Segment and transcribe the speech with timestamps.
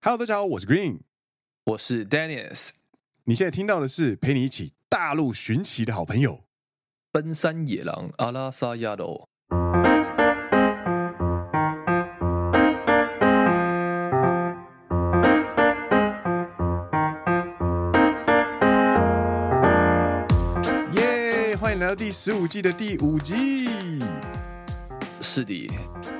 [0.00, 1.00] Hello，大家好，我是 Green，
[1.64, 2.68] 我是 Dennis。
[3.24, 6.44] 你现在听到的是陪你一起大陆寻奇的好朋友——
[7.10, 9.28] 奔山野狼阿拉萨亚罗。
[20.92, 21.56] 耶！
[21.56, 23.98] 欢迎来到第十五季的第五集。
[25.28, 25.70] 是的。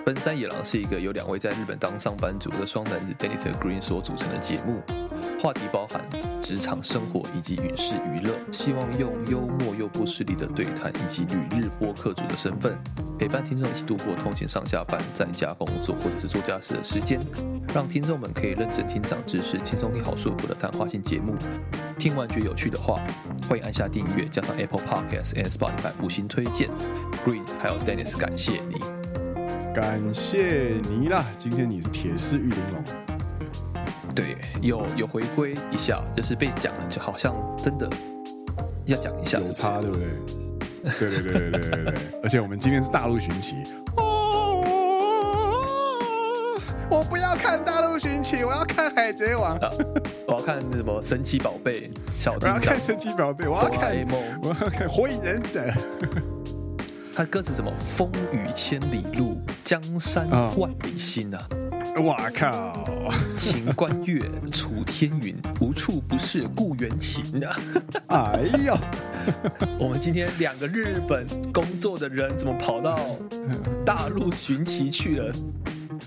[0.05, 4.83] 奔山野郎是一个由两位在日本当上班族的双男子 Dennis Green 所组成的节目，
[5.41, 6.03] 话题包含
[6.43, 12.77] 职场生活以及影视娱乐，希望用幽默又不失力的对谈以及旅日播客主的身份，
[13.19, 17.19] 陪伴听众一起度过通勤上下班、在家工作或者是做家事的时间，
[17.75, 21.35] 让听众们可以认真听长知识、轻松听好舒服的谈话性节目。
[21.99, 23.03] 听完觉得有趣的话，
[23.49, 26.71] 欢迎按下订阅，加上 Apple Podcast and Spotify 五星推荐。
[27.27, 28.77] Green 还有 Dennis 感谢你。
[29.75, 31.25] 感谢你啦！
[31.37, 37.91] 今天你是铁丝玉玲珑，对，有有回归一下，就是被讲了，就好像真的
[38.87, 40.07] 要讲一下，有差对不对？
[40.99, 43.57] 对对对对对对对，而且我们今天是大陆寻奇，
[43.97, 44.08] 哦，
[46.91, 49.69] 我不要看大陆寻奇，我要看海贼王，啊，
[50.27, 53.95] 我要看什么神奇宝贝，小我要看神奇宝贝，我要看
[54.43, 55.61] 我要看火影忍者。
[57.15, 57.71] 他歌词什么？
[57.79, 61.47] 风雨千里路，江山万里心啊！
[61.97, 62.85] 我、嗯、靠！
[63.37, 67.59] 秦关月，楚天云，无处不是故园情啊！
[68.07, 68.79] 哎呀，
[69.79, 72.99] 我们今天两个日本工作的人，怎么跑到
[73.85, 75.35] 大陆寻奇去了？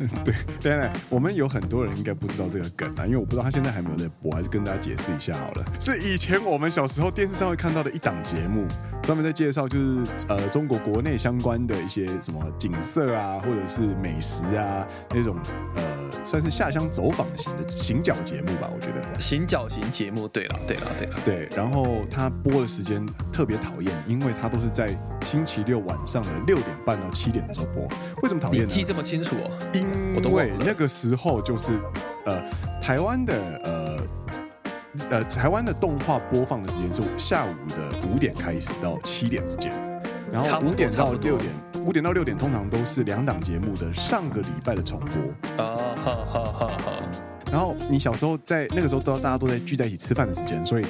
[0.23, 5.66] 对，当然，我们有很多人应该不知道这个梗啊，因为我不知道他现在还没有在播，还是跟大家解释一下好了。
[5.80, 8.66] 是以前我们小时候电视上会看到的一档节目，
[9.03, 15.38] 专门在介绍就是呃中国国内相关的一些什么景色啊，或者是美食啊那种
[15.75, 15.83] 呃
[16.23, 19.19] 算是下乡走访型的行脚节目吧，我觉得。
[19.19, 21.49] 行脚型节目，对了，对了，对了，对。
[21.55, 27.84] 然后他播的时间特别讨厌，因为他都是在星期六晚上的六点半到七点的时候播。
[28.22, 28.67] 为什么讨厌呢？
[28.67, 29.51] 你记这么清楚哦？
[29.73, 29.88] 因
[30.24, 31.78] 因为那个时候就是，
[32.25, 32.41] 呃，
[32.79, 34.00] 台湾的呃
[35.09, 39.72] 呃台湾的动画播放的时间是下午的五点开始到七点之间，
[40.31, 41.52] 然后五点到六点，
[41.85, 46.91] 五点到六点通常都是两档节目的上个礼拜的重播啊，哈哈哈哈。
[47.52, 50.85] 然后你小时候在那个时候都大家都在聚在一起吃饭的时间，所以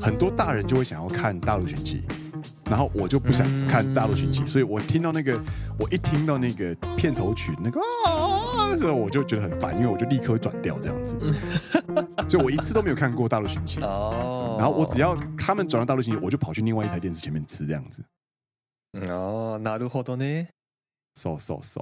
[0.00, 2.02] 很多大人就会想要看大陆寻奇。
[2.70, 5.40] 然后我就不想看大陆寻奇，所以我听到那个，
[5.78, 7.80] 我一听到那个片头曲那个
[8.77, 11.17] 时候我就觉得很烦，因为我就立刻会转掉这样子，
[12.27, 14.55] 所以我一次都没有看过大陆寻奇哦。
[14.59, 18.03] 然后我只要他们转到大陆寻奇，我就跑去另外一台电视前面吃这样子。
[19.09, 20.47] 哦，なるほどね。
[21.15, 21.81] so so so，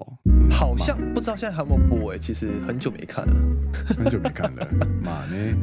[0.50, 3.34] 好像不知道现在还有没有播哎，其实很久没看了，
[3.97, 4.68] 很久没看了，
[5.02, 5.57] 妈呢？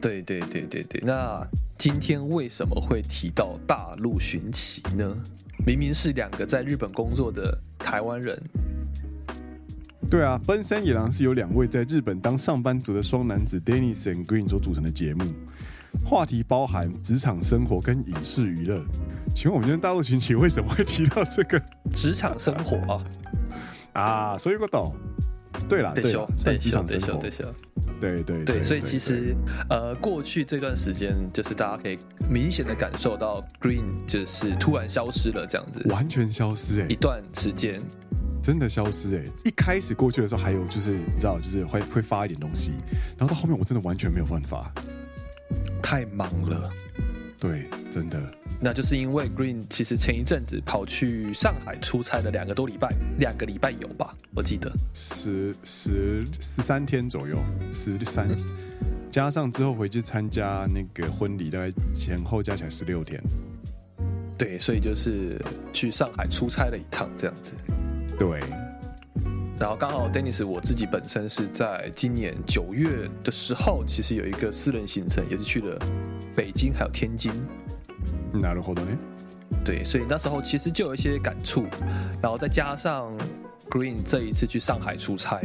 [0.00, 1.46] 对对对对对，那
[1.78, 5.16] 今天为什么会提到大陆寻奇呢？
[5.64, 8.36] 明明是两个在日本工作的台湾人。
[10.09, 15.25] 对啊，奔山野狼是由两位在日本当上班族的双男子 Dennis and Green 所组成的节目，
[16.05, 18.81] 话题包含职场生活跟影视娱乐。
[19.35, 21.61] 请问我们今天大陆群奇为什么会提到这个
[21.93, 23.03] 职场生活啊？
[23.93, 24.95] 啊，所以我懂。
[25.67, 27.19] 对啦，对了，在职场生活。
[27.99, 29.35] 对对对，对，所以其实
[29.69, 31.97] 呃，过去这段时间，就是大家可以
[32.29, 37.81] 明显的感受到 Green 就是突然消失了这样子，完全消失哎、欸，一段时间
[38.47, 39.31] 真的消失哎、欸。
[39.43, 42.71] 一开始过去的时候，还有就是你知道，就是会会发一点东西，
[43.17, 44.73] 然后到后面我真的完全没有办法，
[45.83, 46.71] 太忙了。
[47.37, 48.17] 对，真的。
[48.61, 54.15] 那就是因为 Green 其实前一阵子跑去上海出差了两个多礼拜，两个礼拜有吧？
[54.33, 57.37] 我记得十十十三天左右，
[57.73, 58.29] 十三
[59.11, 63.21] 加上之后回去参加那个婚礼，大概前后加起来十六天。
[64.37, 65.37] 对，所以就是
[65.73, 67.53] 去上海出差了一趟这样子。
[68.18, 68.40] 对。
[69.58, 75.78] 然后刚好 Dennis 我自己本身是在今年九月的时候，其实有一个私人行程，也是去了
[76.34, 77.32] 北京还有天津。
[78.34, 78.96] なるほどね。
[79.64, 81.66] 对，所以那时候其实就有一些感触，
[82.20, 83.16] 然后再加上
[83.70, 85.40] Green 这一次去上海出差，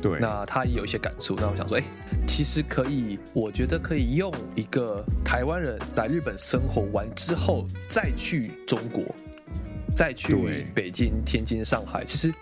[0.00, 1.36] 对，那他也有一些感触。
[1.38, 1.82] 那我想说，哎，
[2.26, 9.02] 其实可以，我觉得可以用一个台湾人来日本生活完之后，再去中国，
[9.95, 12.03] 再去北京、天津、上海。
[12.05, 12.33] 其实，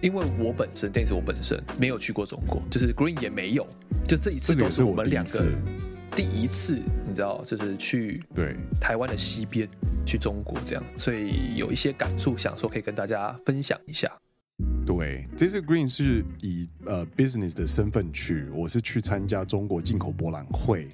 [0.00, 3.66] 因为我本身，但是我本身没有去过中国，就是 Green 也没有，
[4.06, 5.46] 就这一次都是我们两个。
[6.14, 6.78] 第一次，
[7.08, 9.66] 你知道，就是去对台湾的西边，
[10.04, 14.12] 去中国这样，所以有一些感触，想说可以跟大家分享一下。
[14.84, 20.86] 对，这次 Green 是以呃 business 的身份去，我是去参加中国进口博览会，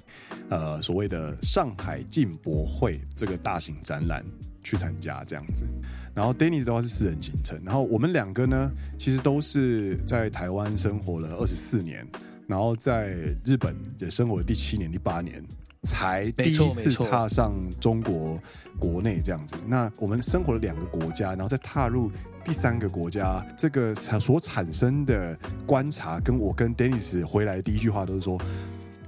[0.49, 4.23] 呃，所谓的上海进博会这个大型展览
[4.63, 5.65] 去参加这样子。
[6.13, 12.07] 然后 Dennis 的话是私人行程，然后我们两个呢，其实都是在台湾生活了二十四年，
[12.47, 13.15] 然后在
[13.45, 15.43] 日本也生活了第七年、第八年。
[15.83, 18.37] 才第一次踏上中国
[18.77, 22.11] 国内这样子，那我们生活了两个国家，然后再踏入
[22.43, 28.37] 第三个国家，这个所产生的观察，跟我跟 Dennis 回来的第一句话都是说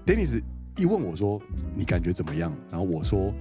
[0.05, 0.41] ，Dennis
[0.77, 1.41] 一问我说
[1.75, 3.33] 你感觉怎么样，然后我说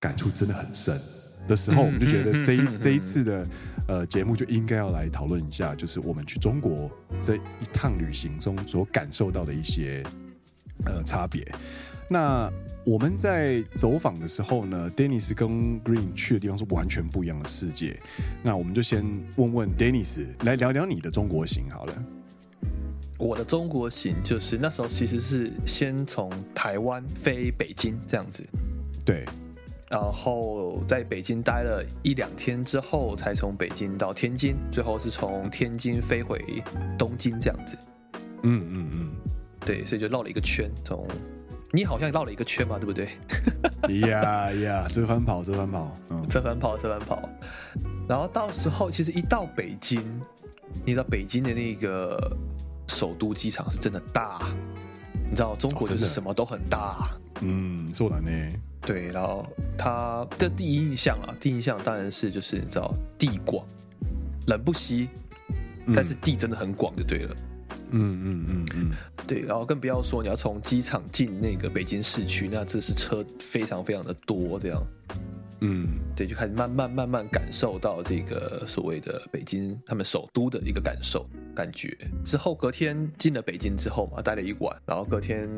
[0.00, 1.00] 感触真的很深
[1.46, 3.46] 的时候，我们就觉得这一这一次的
[3.88, 6.90] 呃节目就应该要来讨论一下，就是我们去中国
[7.20, 10.02] 这一趟旅行中所感受到的一些
[10.84, 11.46] 呃差别。
[12.08, 12.50] 那
[12.84, 17.98] 我们在走访的时候呢，Dennis 跟 Green 去的地方是完全不一样的世界。
[18.44, 19.04] 那我们就先
[19.34, 22.04] 问问 Dennis 来聊聊你的中国行好了。
[23.18, 28.44] 我的中国行就是那时候其实是先从台湾飞北京这样子，
[29.04, 29.24] 对，
[29.96, 36.62] 然后在北京待了一两天之后，才从北京到天津，最后是从天津飞回
[36.98, 37.78] 东京这样子。
[38.42, 39.10] 嗯嗯嗯，
[39.64, 41.08] 对，所以就绕了一个圈从。
[41.72, 43.08] 你好像绕了一个圈嘛，对不对？
[44.00, 47.26] 呀呀，折返跑，折返跑，嗯，折返跑，折返跑。
[48.06, 50.02] 然后到时候，其实一到北京，
[50.84, 52.36] 你知道北京的那个
[52.86, 54.42] 首都机场是真的大，
[55.28, 58.30] 你知道中国就是什么都很大，哦、嗯，是的呢。
[58.82, 59.44] 对，然后
[59.76, 63.66] 他的第一印象啊，第一印象当然是就是你知道地广
[64.46, 65.08] 人不稀，
[65.94, 67.36] 但是地真的很广，就对了。
[67.90, 68.90] 嗯嗯嗯嗯，嗯。
[69.26, 74.80] 对，然后更不要说你要从机场进那个北京市区，那这是车非常非常的多，这样，
[75.60, 81.96] 嗯，对，就开始慢慢慢慢感受到这个所谓的北京他们首都的一个感受感觉。
[82.24, 85.48] 之后隔天进了北京之后嘛，待了一晚，然后隔天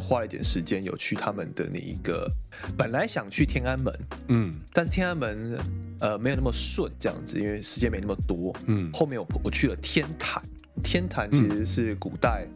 [0.00, 2.30] 花了一点时间有去他们的那一个，
[2.76, 3.94] 本来想去天安门，
[4.28, 5.58] 嗯，但是天安门
[6.00, 10.42] 呃没有那么顺这样子，因为时间没那么多，嗯，后面我我去了天坛。
[10.82, 12.46] 天坛其实是古代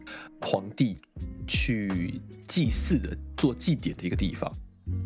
[0.43, 0.99] 皇帝
[1.47, 4.55] 去祭祀的、做祭典的一个地方，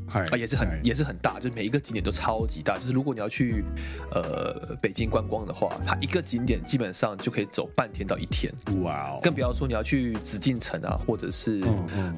[0.08, 2.78] 啊，也是很也是很大，就是每一个景点都超级大。
[2.78, 3.64] 就是如果你要去
[4.12, 8.52] 呃北京观光的话，它一个景点基本上就可以走半天到一天。
[8.82, 9.20] 哇哦！
[9.22, 11.62] 更不要说你要去紫禁城啊，或者是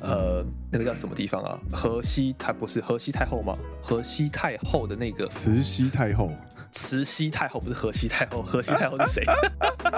[0.03, 1.59] 呃那个叫什么地方啊？
[1.73, 3.57] 河西太不是河西太后吗？
[3.81, 6.31] 河西太后的那个慈禧太后。
[6.73, 9.25] 慈禧太后不是河西太后，河西太后是谁？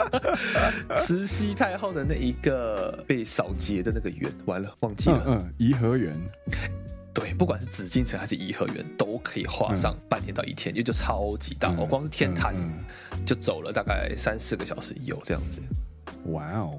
[0.97, 5.25] 慈禧太后的那一个被扫劫的那个园，完了忘记了。
[5.27, 6.15] 嗯，颐和园。
[7.19, 11.75] 对，不管是紫禁城还是颐和园，都可以花上半天到一天，因为就超级大。
[11.77, 12.55] 我光是天坛
[13.27, 15.61] 就走了大概三四个小时有这样子。
[16.27, 16.79] 哇哦！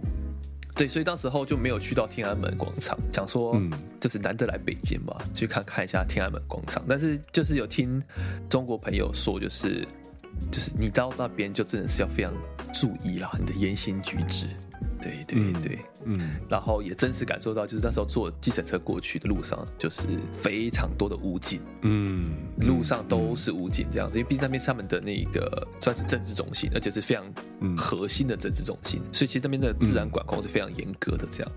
[0.75, 3.59] 对，所以当时候就没有去到天安门广场，想说，
[3.99, 6.81] 就是难得来北京嘛，去看看一下天安门广场。
[6.87, 8.01] 但是就是有听
[8.49, 9.85] 中国朋友说，就是
[10.49, 12.33] 就是你到那边就真的是要非常
[12.73, 14.47] 注意啦，你的言行举止。
[15.01, 27.25] 对对对，嗯，嗯，然后也真实感受到，就是那时候坐计程车过去的路上，就是非常多的武警，嗯，路上都是武警这样子，因为毕竟那边是他们的那个算是政治中心，而且是非常
[27.75, 31.51] 核心的政治中心，所以其实这边的治安管控是非常严格的，这样，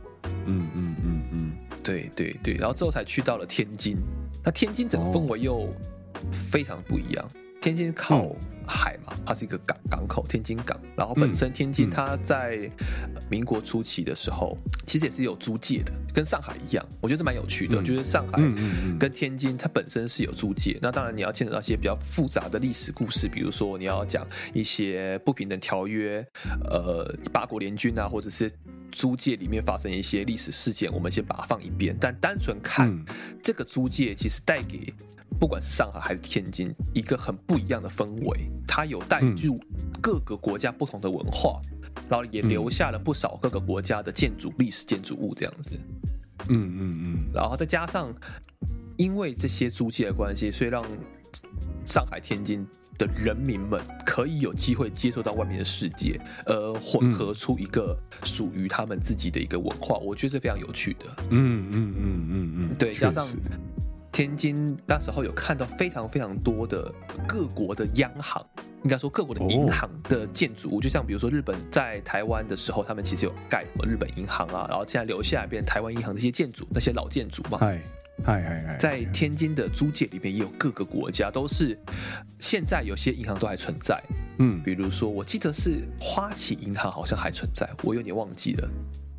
[0.47, 1.53] 嗯嗯嗯嗯，
[1.83, 3.97] 对对对，然后之后才去到了天津，
[4.45, 5.69] 那天津整个氛围又
[6.31, 8.35] 非常不一样，天津靠。
[8.66, 10.78] 海嘛，它是一个港港口，天津港。
[10.97, 12.71] 然后本身天津它在
[13.31, 16.87] 民国初期的时候，其实也是有租界的，跟上海一样。
[17.00, 17.76] 我觉得这蛮有趣的。
[17.76, 18.38] 我觉得上海
[18.99, 20.78] 跟天津它本身是有租界。
[20.81, 26.26] 那当然你要牵扯到一些比较复杂的历史故事，比如说你要讲一些不平等条约，
[26.71, 28.50] 呃，八国联军啊，或者是
[28.90, 31.97] 租界里面发生一些历史事件，我们先把它放一边。
[32.00, 33.04] 但单纯看
[33.42, 34.92] 这个租界，其实带给。
[35.39, 39.59] 不管是上海还是天津，一个很不一样的氛围，它有带入
[40.01, 41.61] 各个国家不同的文化，
[42.09, 45.79] 然后也留下了不少各个国家的建筑历史建筑物这样子。
[46.49, 48.12] 嗯嗯嗯，然后再加上
[48.97, 50.85] 因为这些租界的关系，所以让
[51.85, 52.67] 上海、天津
[52.99, 61.07] 的人民们可以有机会接触到外面的世界，呃，混合出一个属于他们自己的一个文化，我觉得是非常有趣的。
[61.31, 63.25] 嗯嗯嗯嗯嗯，对，加上。
[64.12, 66.92] 天津那时候有看到非常非常多的
[67.26, 68.45] 各国的央行，
[68.85, 77.59] 应该说各国的银行的建筑物，就像比如说日本在台湾的时候，他们其实有盖什么日本银行啊，然后现在留下来变成台湾银行的一些建筑，那些老建筑嘛。
[78.78, 81.76] 在天津的租界里面也有各个国家，都是
[82.38, 84.00] 现在有些银行都还存在。
[84.38, 88.69] 嗯，比如说，我记得是花旗银行好像还存在，我有点忘记了。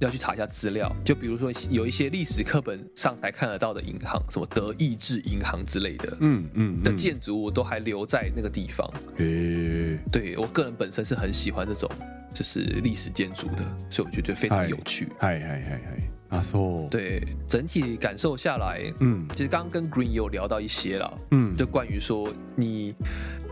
[0.03, 8.85] 要去查一下资料，就比如说有一些历史课本上才看得到的银行，什么德意志银行之类的，嗯嗯，嗯的建筑物都还留在那个地方。
[9.17, 11.89] 诶，对我个人本身是很喜欢这种
[12.33, 15.07] 就是历史建筑的，所以我觉得非常有趣。
[15.19, 22.93] 嗨嗨嗨嗨，阿苏，对，整体感受下来，嗯，其实刚刚跟 Green 有聊到一些了，嗯，就关于说你，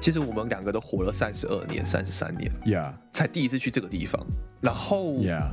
[0.02, 3.18] 其实我们两个都活了三十二年、三十三年，呀，Yeah.
[3.18, 4.22] 才第一次去这个地方，
[4.60, 5.50] 然后，呀。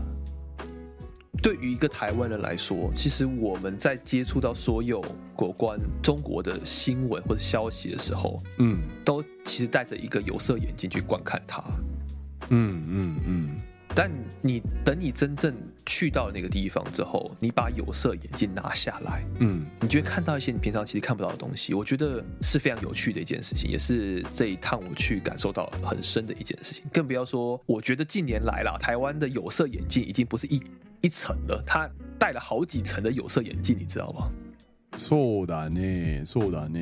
[1.41, 5.05] 对于一个台湾人来说，其实我们在接触到所有
[5.39, 11.63] 有关中国的新闻或者消息的时候，嗯，都其实戴着一个有色眼镜去观看它。
[12.51, 13.61] 嗯嗯嗯。
[13.95, 14.11] 但
[14.43, 15.53] 你等你真正
[15.87, 21.73] 去到那个地方之后，你把有色眼镜拿下来，嗯，你就会看到一些你平常其实看不到的东西。
[21.73, 26.85] 我觉得是非常有趣的一件事情，也是这一趟我去感受到很深的一件事情。
[26.93, 30.63] 更不要说，我觉得近年来啦，台湾的有色眼镜已经不是一。
[31.01, 31.89] 一层了，他
[32.19, 34.31] 戴了好几层的有色眼镜，你知道吗？
[34.97, 36.81] 错的呢，错的呢。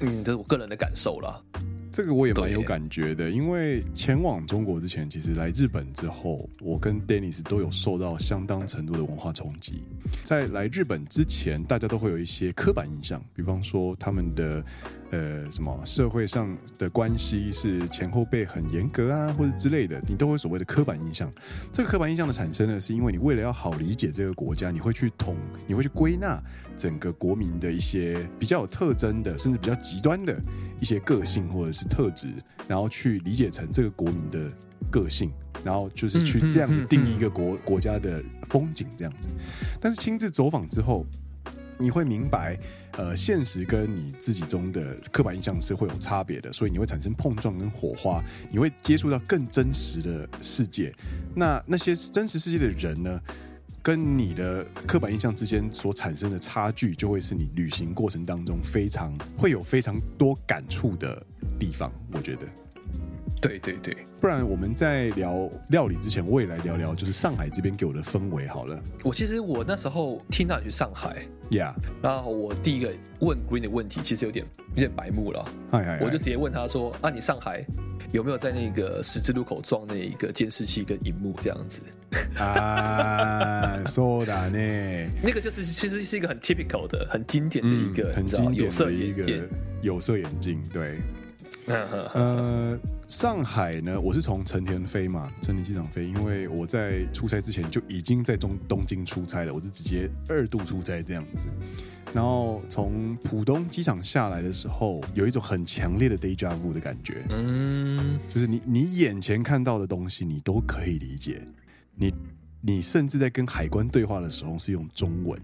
[0.00, 1.42] 嗯，这是我个人的感受啦。
[1.90, 9.84] 这个我也蛮有感觉的，因为前往中国之前，其实来日本之后，我跟 Dennis 都有受到相当程度的文化冲击。
[10.22, 14.62] 在来日本之前，大家都会有一些刻板印象，比方说他们的
[15.10, 21.32] 呃什么社会上的关系是前后辈很严格啊，或者之类的，你都会所谓的刻板印象。
[21.72, 25.36] 这个刻板印象的产生呢，是因为你为了要好理解这个国家，你会去统，
[25.66, 26.42] 你会去归纳
[26.76, 30.36] 整个国民的一些比较有特征的，甚至比较极端的
[30.80, 32.28] 一些个性或者是特质，
[32.66, 34.50] 然后去理解成这个国民的
[34.90, 35.32] 个性，
[35.64, 39.28] 然后就是去这样子定义一个国国家的风景这样子。
[39.80, 41.06] 但是亲自走访之后，
[41.78, 42.58] 你会明白，
[42.92, 50.94] 呃，现实跟你自己中的刻板印象是会有差别的，所以你会产生碰撞跟火花，你会接触到更真实的世界。
[51.34, 53.20] 那那些真实世界的人呢，
[53.82, 61.24] 跟你的刻板印象之间所产生的差距，就会是你旅行过程当中非常会有非常多感触的
[61.58, 61.92] 地方。
[62.12, 62.65] 我觉得。
[63.40, 68.82] 对对对，不然我们在聊料理之前，我也来聊聊，就是上海这边给我的氛围好了。
[69.04, 75.44] 我其实我那时候听到你去上海，Yeah，然后我第一个问 Green 的问题，其实有点有点白目了。
[75.70, 77.64] 嗨嗨，我就直接问他说：“啊，你上海
[78.10, 81.82] 有没有在那个十字路口装那一个监视器跟荧幕这样子？”
[82.42, 89.46] 啊， 说的呢，那个就是其实是一个很 typical 的、很经典的一个、嗯、很经典的一个
[89.82, 90.98] 有色眼镜，对。
[91.68, 92.78] 呃，
[93.08, 101.48] 上海呢，我是从成田飞嘛，成田机场飞，因为我在出差之前就已经在中东京出差了，我是直接二度出差这样子。
[102.12, 111.40] 然后从浦东机场下来的时候，有一种很强烈的 déjà vu 的感觉，嗯，就是你你眼前看到的东西，你都可以理解，
[111.94, 112.12] 你
[112.60, 115.40] 你甚至在跟海关对话的时候是用中文。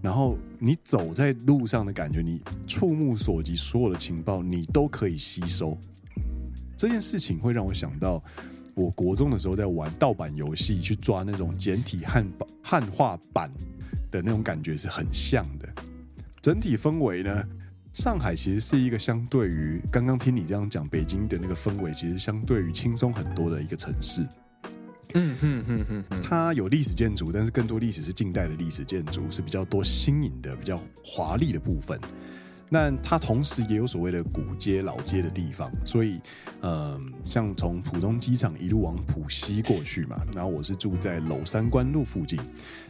[0.00, 5.76] 然后你走在路上的感觉，你触目所及所有的情报，你都可以吸收。
[6.76, 8.22] 这件事情会让我想到，
[8.74, 13.50] 我国中的时候在玩盗版游戏，去抓那种简体汉版汉化版
[14.10, 15.68] 的那种感觉是很像的。
[16.42, 17.44] 整体氛围呢，
[17.92, 24.26] 上海其实是一个相对于刚刚听你这样讲，北京的那个氛围，其实相对于轻松很多的一个城市。
[25.14, 31.98] 嗯哼哼哼哼，它有历史建筑，但是更多历史是近代的历史建筑，是比较多新颖的、比较华丽的部分。
[32.68, 36.20] 那它同时也有所谓的古街、老街的地方，所以，
[36.62, 42.40] 嗯、呃，像从浦东机场一路往浦西过去嘛，然后我是住在娄山关路附近。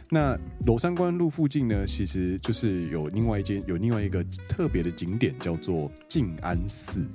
[0.09, 7.05] 那娄山关路附近呢，其实就是有另外一间、有另外一个特别的景点，叫做静安寺。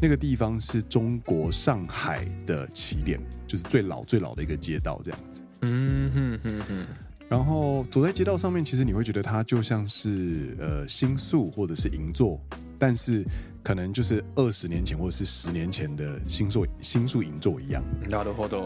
[0.00, 5.42] 那个地方是中国上海的起点，就是最老最老的一个街道，这样子。
[5.60, 6.86] 嗯哼哼哼。
[7.30, 12.40] 然后走在街道上面，其实你会觉得它就像是呃新宿或者是银座，
[12.76, 13.24] 但是
[13.62, 17.84] 可能就是二十年前或者是十年前的新宿新宿银座一样。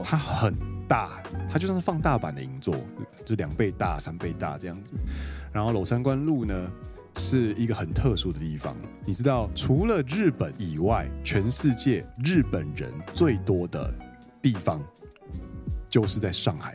[0.02, 0.54] 它很
[0.88, 2.74] 大，它就像是放大版的银座，
[3.22, 4.94] 就两倍大、三倍大这样子。
[5.52, 6.72] 然后娄山关路呢，
[7.16, 13.92] 是一个很特殊的地方，你知道，除了日本以外，全世界日本人最多的
[14.40, 14.82] 地方
[15.86, 16.74] 就是在上海。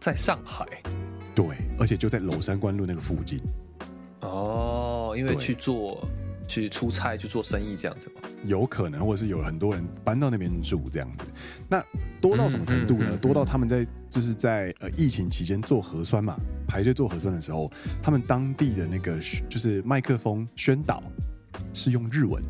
[0.00, 0.66] 在上海，
[1.34, 1.46] 对，
[1.78, 3.38] 而且就在娄山关路那个附近。
[4.20, 6.08] 哦，因为去做
[6.48, 8.22] 去出差去做生意这样子吗？
[8.44, 11.26] 有可能，或者是有很多人搬到那边住这样子。
[11.68, 11.84] 那
[12.18, 13.14] 多到什么程度呢？
[13.18, 16.34] 多到他们在就是在呃疫情期间做核酸嘛，
[16.66, 17.70] 排队做核酸的时候，
[18.02, 19.18] 他们当地的那个
[19.50, 21.02] 就是麦克风宣导
[21.74, 22.42] 是用日文。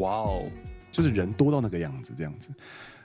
[0.00, 0.50] 哇哦，
[0.90, 2.50] 就是人多到那个样子这样子。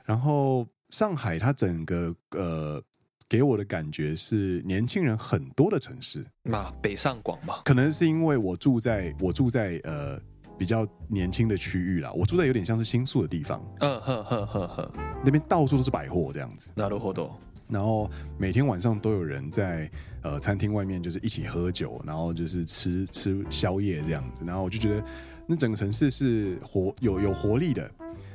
[0.05, 2.81] 然后上海它整个呃
[3.28, 6.24] 给我的感觉是年轻人很多的城市。
[6.42, 10.20] 那北上广嘛，可能是因为我住在我住在呃。
[10.58, 13.64] 比较年轻的区域啦，我住在有点像是新宿的地方。
[13.78, 14.92] 嗯哼哼哼哼，
[15.24, 16.72] 那边到处都是百货这样子。
[16.74, 17.30] なるほど。
[17.68, 19.88] 然后每天晚上都有人在
[20.20, 24.44] 呃餐厅外面就是一起喝酒，然后就是吃吃宵夜这样子。
[24.44, 25.04] 然后我就觉得
[25.46, 27.88] 那整个城市是活有有活力的，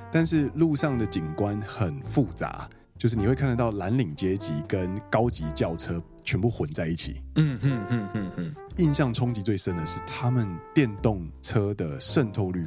[0.09, 7.22] 但是路上的景观很复杂， 就是你会看得到蓝领阶级跟高级轿车全部混在一起。
[7.36, 8.54] 嗯嗯嗯嗯嗯。
[8.78, 12.66] 印象冲击最深的是，他们电动车的渗透率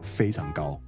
[0.00, 0.80] 非常高。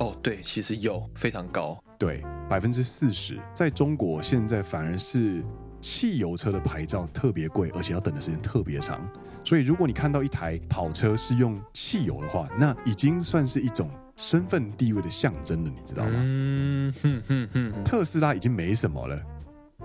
[0.00, 3.38] 哦，对，其实有非常高，对，百分之四十。
[3.54, 5.44] 在中国，现在反而是
[5.80, 9.00] 汽油车的牌照特别贵，而且要等的时间特别长。
[9.44, 16.10] 所以，如果你看到一台跑车是用汽油的话，那已经算是一种身份地位的象征了，你知道吗？
[16.14, 19.16] 嗯哼哼哼，特斯拉已经没什么了。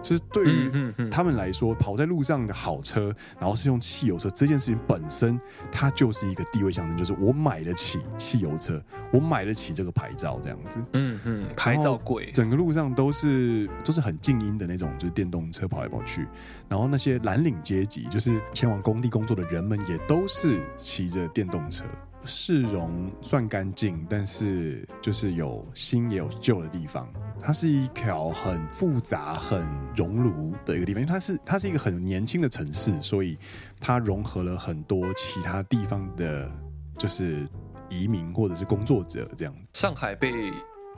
[0.01, 5.39] 就是对于他们来说，跑在路上的好车，然后是用汽油车这件事情本身，
[5.71, 10.83] 它就是一个地位象征，就是我买得起汽油车，我买得起这个牌照，这样子。
[10.93, 12.31] 嗯嗯，牌照贵。
[12.31, 16.27] 整个路上都是都是很静音的那种，就是电动车跑来跑去。
[16.67, 21.85] 然后那些蓝领阶级，就是前往工地工作的人们，也都是骑着电动车。
[22.25, 27.07] 市容算干净，但是就是有新也有旧的地方。
[27.41, 33.37] 它是一条很复杂、很熔炉的一个地方，因为它是它是一个很年轻的城市，所以
[33.81, 36.49] 它融合了很多其他地方的，
[36.97, 37.45] 就是
[37.89, 39.53] 移民或者是工作者这样。
[39.73, 40.31] 上海被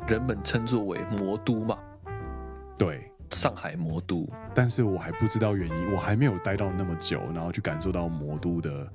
[0.07, 1.79] 人们称作为魔都嘛？
[2.77, 4.27] 对，上海魔都。
[4.53, 8.87] 但是我还不知道原因，我还没有待到那么久，然后去感受到魔都的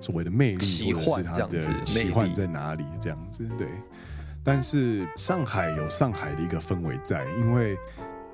[0.00, 3.66] 所谓的魅力，或者是它的奇幻在哪里这样子，对。
[4.44, 7.76] 但是上海有上海的一个氛围在，因为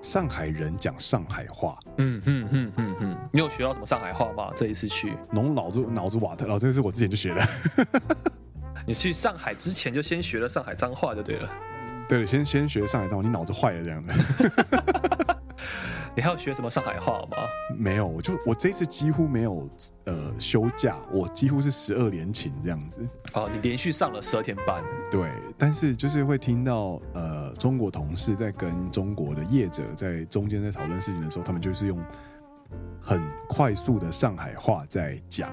[0.02, 1.78] 上海人讲上海话。
[1.97, 4.52] 嗯哼哼哼哼，你有学到什么上海话吗？
[4.54, 7.49] 这一次去，侬脑子脑子瓦特，然后这个是我之前就学的。
[8.84, 11.49] 你去上海之前就先学了上海脏话就对了。
[12.08, 14.13] 对，先先学上海脏话，你脑子坏了这样子。
[16.14, 17.36] 你还要学什么上海话吗？
[17.76, 19.68] 没有，我就我这次几乎没有
[20.04, 23.08] 呃休假，我几乎是十二连勤这样子。
[23.32, 24.84] 哦，你连续上了十二天班。
[25.10, 31.98] 对，但是就是会听到呃中国同事在跟中国的业者在中间在讨论事情的时候，他们就是用
[33.00, 35.50] 很快速的上海话在讲。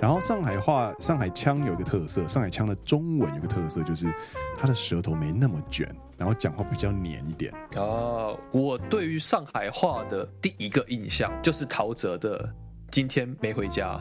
[0.00, 4.12] 然后上海话、上海腔有一个特色，上海腔的中文有个特色，就是
[4.58, 5.88] 他的舌头没那么卷。
[6.22, 8.38] 然后讲话比较黏一点哦。
[8.52, 12.38] 我对于上海话的第一个印象就是陶喆的
[12.92, 13.94] 《今天没回家》。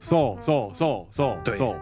[0.00, 1.74] so so so so 对 so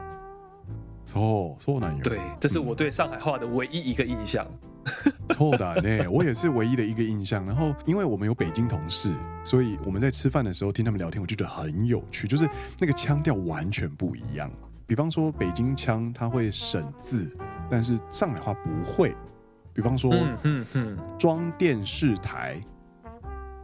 [1.05, 2.03] so so 男友。
[2.03, 4.45] 对，这是我对上海话的唯一一个印象。
[5.31, 7.47] 错的呢，我也是唯一的一个印象。
[7.47, 9.13] 然后因为我们有北京同事，
[9.45, 12.49] 所以我们在吃饭的时候听他们聊天，我就觉得很有趣，就是
[12.81, 14.51] 那个腔调完全不一样。
[14.87, 17.35] 比方说北京腔，它会省字，
[17.71, 19.15] 但是上海话不会。
[19.75, 22.63] 比方说，嗯嗯嗯，装电视台，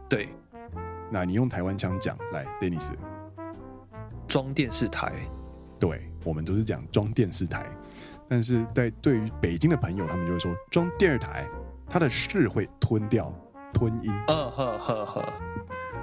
[0.09, 0.27] 对，
[1.09, 2.91] 那你用台湾腔讲来，Dennis，
[4.27, 5.13] 装电视台，
[5.79, 7.65] 对，我们都是讲装电视台，
[8.27, 11.47] 但是在对于北京的朋友，他们就会说装电视台，
[11.89, 13.33] 它的视会吞掉
[13.73, 15.33] 吞音，嗯呵呵呵，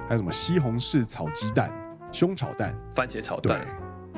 [0.07, 1.71] 还有什么西红柿炒鸡蛋、
[2.11, 3.61] 胸炒蛋、番茄炒蛋。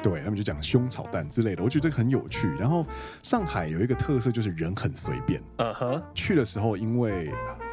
[0.01, 2.47] 对，他们就讲胸炒蛋之类的，我觉得这个很有趣。
[2.57, 2.83] 然后
[3.21, 5.39] 上海有一个特色，就是人很随便。
[5.57, 7.31] 嗯哼，去的时候，因为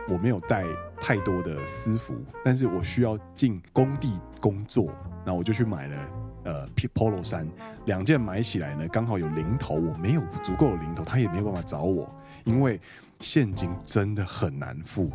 [0.08, 0.64] 我没有带
[1.00, 2.14] 太多的私服，
[2.44, 4.92] 但是我需要进工地工作，
[5.24, 5.96] 那我就去买了
[6.44, 7.48] 呃 Polo 衫，
[7.86, 12.14] 两件买起来呢，刚好有零头，我没有足够的零头，他也没有办法找我，
[12.44, 12.78] 因为
[13.20, 15.10] 现金真的很难付。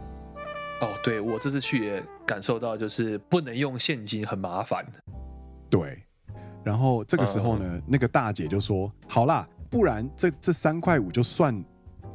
[0.82, 4.84] 哦，对，我这次去也感受到，就是不能用现金，很麻烦。
[5.70, 6.02] 对。
[6.64, 11.64] 然后这个时候呢，嗯、那个大姐就说：“好啦，不然这这三块五就算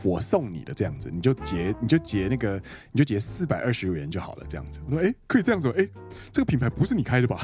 [0.03, 2.61] 我送你的这样子，你就结你就结那个
[2.93, 5.73] 你就结四百二十元就好了这样子。”我说：“哎，可以这样子？
[5.77, 5.87] 哎，
[6.33, 7.39] 这个品牌不是你开的吧？”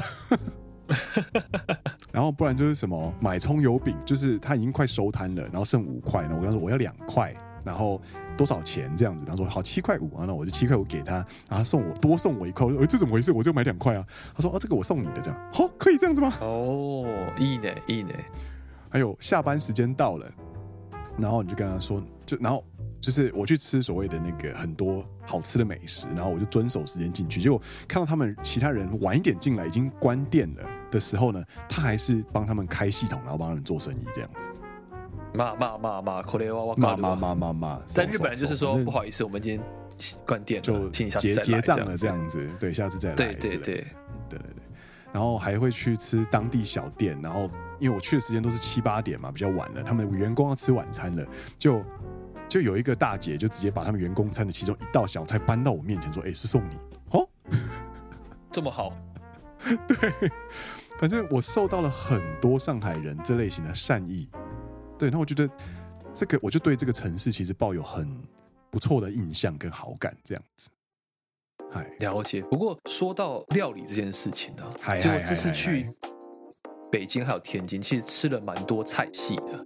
[2.11, 7.33] 然后不然就是什么买葱油饼，就是他已经快收摊了，然后剩五块，然后我跟他说我要两块，
[7.64, 8.00] 然后。
[8.36, 9.26] 多少钱这样子？
[9.26, 12.64] 他说好七块五啊，那我就七块五给他，然后他送我多送我一块。
[12.64, 13.30] 我说哎，这怎么回事？
[13.32, 14.02] 我就买两块啊。
[14.34, 16.32] 他说哦，这个我送你的，这样好可以这样子吗？
[16.40, 17.04] 哦，
[17.36, 18.14] いいね，いいね。
[18.88, 20.26] 还有下班时间到了，
[21.18, 22.64] 然后你就跟他说，就然后
[22.98, 34.48] 就是我去吃所谓的那个很多好吃的美食，然后我就遵守时间进去，结果看到他们其他人晚一点进来，已经关店了的时候呢，他还是帮他们开系统，然后帮他们做生意这样子。
[35.35, 39.65] 骂骂骂骂，可怜娃娃，骂骂骂骂骂，在日本人就是说不好意思，我们今天
[40.25, 43.15] 关店就结结账了这样子，对，下次再来。
[43.15, 43.85] 对对对对对
[44.29, 44.39] 对，
[45.13, 51.25] 然后还会去吃当地小店，然后因为我去的时间都是七八点嘛，比较晚了，他们员工要吃晚餐了，
[51.57, 51.83] 就
[52.47, 56.75] 就有一个大姐就直接把他们员工餐的其中一道小菜搬到我面前说：“哎，是送你
[57.11, 57.27] 哦，
[58.51, 58.93] 这么好。
[59.87, 60.31] ”对，
[60.99, 64.29] 反正我受到了很多上海人这类型的善意。
[64.97, 65.49] 对，那我觉得
[66.13, 68.07] 这个，我就对这个城市其实抱有很
[68.69, 70.69] 不错的印象跟好感，这样子。
[71.73, 72.41] 哎，了解。
[72.43, 74.63] 不过说到料理这件事情呢，
[75.01, 75.89] 就我这次去
[76.91, 79.65] 北京还有天津，其实吃了蛮多菜系的。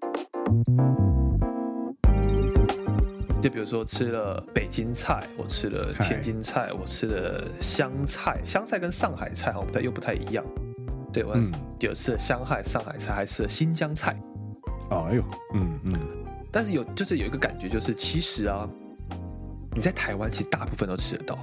[3.42, 8.42] 就比如说吃了北京菜，我吃了天津菜，我吃了湘菜。
[8.44, 10.44] 湘菜跟上海菜好像不太又不太一样。
[11.14, 11.38] 对，我
[11.80, 14.20] 有吃了湘菜、上海菜，还吃了新疆菜。
[14.91, 15.99] 哎呦，嗯嗯，
[16.51, 18.69] 但是有就是有一个感觉，就是其实啊，
[19.75, 21.39] 你在台湾其实大部分都吃得到。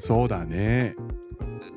[0.00, 0.94] そうだね。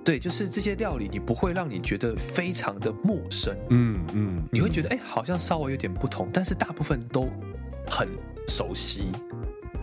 [0.03, 3.55] 对，就是这些料理，你不会让你觉得非常的陌生。
[3.69, 7.29] 嗯嗯，你会觉得哎，好像稍微有点不同，但是大部分都
[7.89, 8.07] 很
[8.47, 9.11] 熟悉。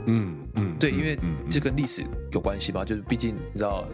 [0.07, 1.19] 嗯嗯，对，因为
[1.51, 2.85] 这跟历史有关系吧？
[2.85, 3.85] 就是毕竟你知道，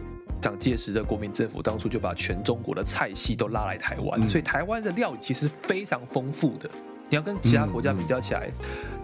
[0.41, 6.69] 蒋介石的国民政府当初就把全中国的菜系都拉来台湾，所以台湾的料理其实非常丰富的。
[7.08, 8.50] 你要跟其他国家比较起来，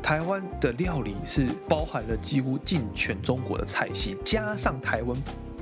[0.03, 5.17] 台湾的料理是包含了几乎近全中国的菜系，加上台湾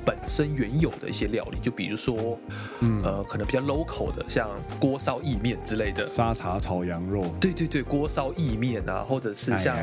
[0.06, 2.38] 本身原有的一些料理，就比如说，
[2.80, 4.48] 嗯、呃，可能比较 local 的，像
[4.80, 9.76] 锅烧意面之类的，沙茶炒羊肉，对对对，锅烧意面啊，或者是像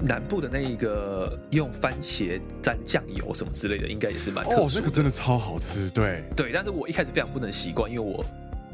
[0.00, 4.44] 南部的那一个用番茄沾酱油什么之类的，应该也是蛮。
[4.46, 6.24] 哦，那个真的超好吃，对。
[6.34, 8.24] 对，但是我一开始非常不能习惯，因为我。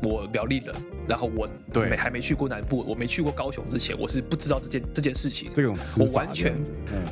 [0.03, 0.75] 我苗栗人，
[1.09, 5.51] 然后我对还没去过南部，我没去过高雄之前，我是不知道这件这件事情。
[5.53, 6.55] 这种我完全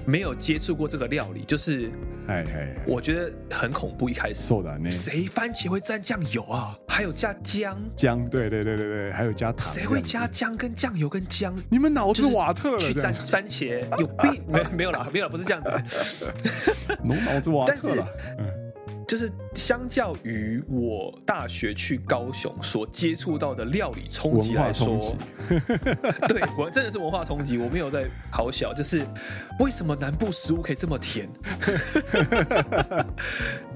[0.07, 1.90] 没有接触过这个料理，就是
[2.27, 4.09] 哎哎，我觉得很恐怖。
[4.09, 4.55] 一开始，
[4.90, 6.79] 谁番茄会蘸酱油啊？
[6.88, 9.75] 还有加姜，姜，对对对对对，还有加糖。
[9.75, 11.55] 谁会加姜跟酱油跟姜？
[11.68, 12.79] 你们脑子瓦特了？
[12.79, 14.42] 去蘸番茄有病？
[14.46, 16.27] 没没有啦，没有啦，不是这样子。
[17.03, 18.09] 脑脑子瓦特了。
[19.07, 24.99] 就是相较于我大学去高雄所接触到的料理冲击来说，
[26.29, 27.57] 对，我真的是文化冲击。
[27.57, 29.07] 我没有在好小，就是
[29.61, 31.29] 为什么南部食物可以这么甜？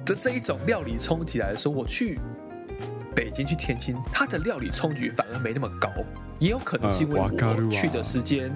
[0.05, 2.19] 的这一种料理冲击来说，我去
[3.15, 5.91] 北京、去天津，它的料理冲击反而没那么高。
[6.39, 8.51] 也有可能是因为我去的时间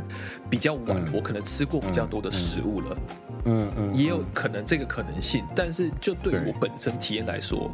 [0.48, 2.96] 比较晚，我可能吃过比较多的食物了。
[3.44, 7.70] 嗯嗯，也有可能这个可能性，但是就对我本身体验来说，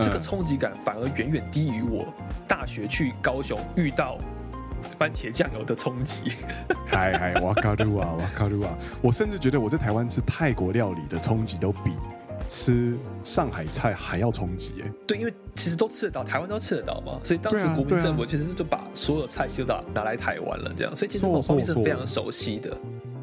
[0.00, 2.12] 这个冲击感反而远远低于我
[2.46, 4.18] 大学去高雄遇到
[4.98, 6.32] 番茄酱油的冲击。
[6.86, 8.76] 嗨 嗨，哇卡鲁啊，哇卡鲁啊！
[9.00, 11.92] 我甚至觉得我在台湾吃泰国料理的冲击都比
[12.47, 14.91] 吃上海菜还要冲击哎。
[15.07, 22.75] 对，因为其实都吃得到，台湾都吃得到嘛，所以当时国民政府其实就把所有菜就拿拿来台湾了，这样，所以其实某方面是非常熟悉的。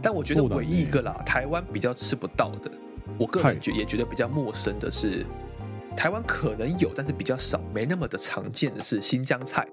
[0.02, 2.70] 但我觉得唯一一个啦，台湾比较吃不到的，
[3.18, 5.26] 我个人觉也觉得比较陌生的是，
[5.96, 9.68] 台湾可能有，但是比较少，没那么的常见的是新疆菜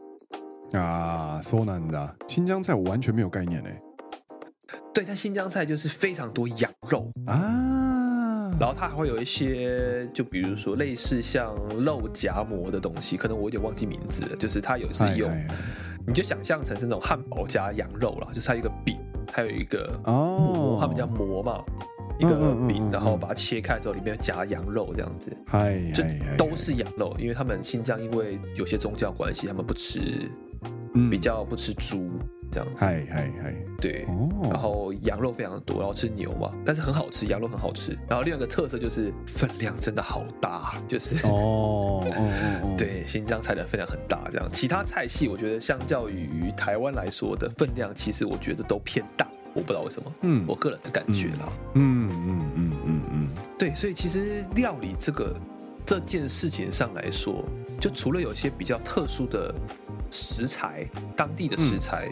[0.74, 3.82] 啊，そうなんだ，新疆菜我完全没有概念嘞。
[4.94, 8.01] 对，但新疆菜就是非常多羊肉啊，
[8.59, 15.31] 然后它还会有一些，就比如说类似像肉夹馍的东西，可能我有点忘记名字了，就是它有是用，
[16.07, 18.97] 你就想象成那种汉堡加羊肉了，就是它一个饼。
[19.33, 21.62] 还有一个馍，他们叫馍嘛，
[22.19, 22.35] 一个
[22.67, 26.05] 饼，然后把它切开之后，里面夹羊肉这样子，嗨，就
[26.37, 30.29] 都是羊肉，因为他们新疆因为有些宗教关系，他们不吃，
[31.09, 32.11] 比较不吃猪
[32.53, 34.07] 这样子，嗨嗨嗨，对，
[34.45, 42.07] 然后羊肉非常多，然后吃牛嘛，但是很好吃，羊肉很好吃，然后另外一个特色就是分量真的好大，就是哦，
[42.77, 49.27] 对，新疆菜的分量很大，这样，其他菜系我觉得相较于台湾来说的分量，其实我觉得都偏大。
[49.55, 55.37] 我不知道为什么，嗯，我个人的感觉啦，嗯嗯嗯嗯嗯，对，所以其实料理这个
[55.85, 57.45] 这件事情上来说，
[57.79, 59.55] 就除了有些比较特殊的
[60.11, 62.09] 食材，当地的食材，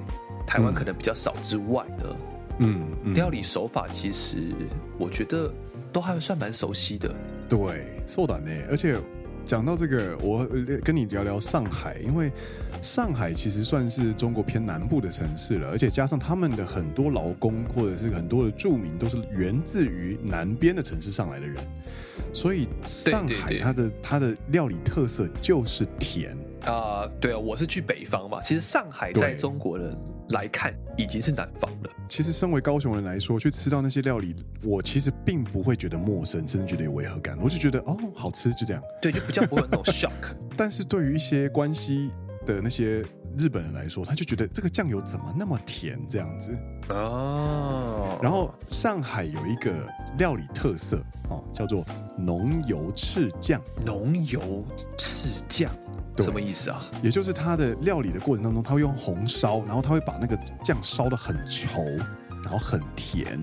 [0.49, 2.15] 台湾可能比较少之外呢，
[2.59, 4.51] 嗯，料理手法其实
[4.97, 5.53] 我觉得
[5.91, 7.13] 都还算蛮熟悉的。
[7.49, 7.57] 对，
[8.07, 8.97] そうだね，而且
[9.45, 10.47] 讲到这个，我
[10.83, 12.31] 跟你聊聊上海，因为
[12.81, 21.57] 上海其实算是中国偏南部的城市了，而且加上他们的很多劳工或者是很多的住民都是源自于南边的城市上来的人，
[22.33, 27.11] 所以上海它的它的料理特色就是甜啊、呃。
[27.21, 29.95] 对啊，我是去北方嘛，其实上海在中国人
[30.30, 31.90] 来看已经是南方了。
[32.08, 38.82] 其实身为高雄人来说，去吃到那些料理，我其实并不会觉得陌生，甚至觉得有违和感，我就觉得哦，好吃，就这样。
[39.00, 40.34] 对，就比较不会有那种 shock。
[40.56, 42.10] 但是对于一些关西
[42.44, 43.04] 的那些
[43.38, 46.52] 日本人来说，他就觉得这个酱油怎么那么甜这样子
[46.94, 48.18] 哦。
[48.22, 49.72] 然后上海有一个
[50.18, 50.98] 料理特色
[51.28, 51.84] 哦，叫做
[52.16, 53.60] 浓油赤酱。
[53.84, 54.64] 浓油
[54.98, 55.70] 赤酱
[56.18, 56.84] 什么意思啊？
[57.02, 61.82] 也就是它的料理的过程当中，它会用红烧，然后它会把那个酱烧的很稠，
[62.44, 63.42] 然后很甜，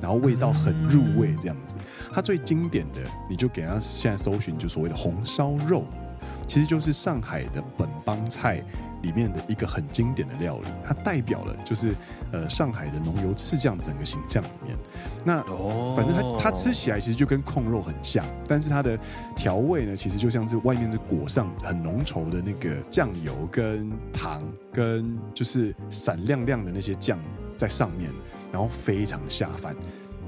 [0.00, 1.74] 然后味道很入味这样子。
[2.12, 5.84] 它最经典的，你就给它现在搜寻，就所谓的红烧肉。
[6.46, 8.62] 其实就是上海的本帮菜
[9.02, 11.94] 里面的一个很经典的料理，它代表了就是
[12.32, 14.76] 呃上海的浓油赤酱整个形象里面。
[15.24, 15.42] 那
[15.94, 18.98] 反正它它吃起来其实就跟控肉很像，但是它的
[19.36, 27.18] 调味呢，其实就像是外面是裹上很浓稠的那个酱油跟糖，跟就是闪亮亮的那些酱
[27.56, 28.10] 在上面，
[28.52, 29.74] 然后非常下饭。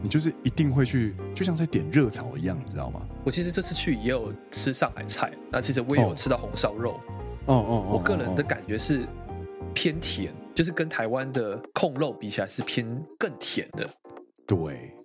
[0.02, 3.00] 你就是一定会去，就像在点热炒一样，你知道吗？
[3.24, 6.90] 我其实这次去也有吃上海菜，那其实我也有吃到红烧肉。
[6.90, 7.00] 哦
[7.46, 9.06] 哦哦，我个人的感觉是
[9.74, 12.86] 偏甜，就是跟台湾的控肉比起来是偏
[13.18, 13.88] 更甜的。
[14.46, 14.56] 对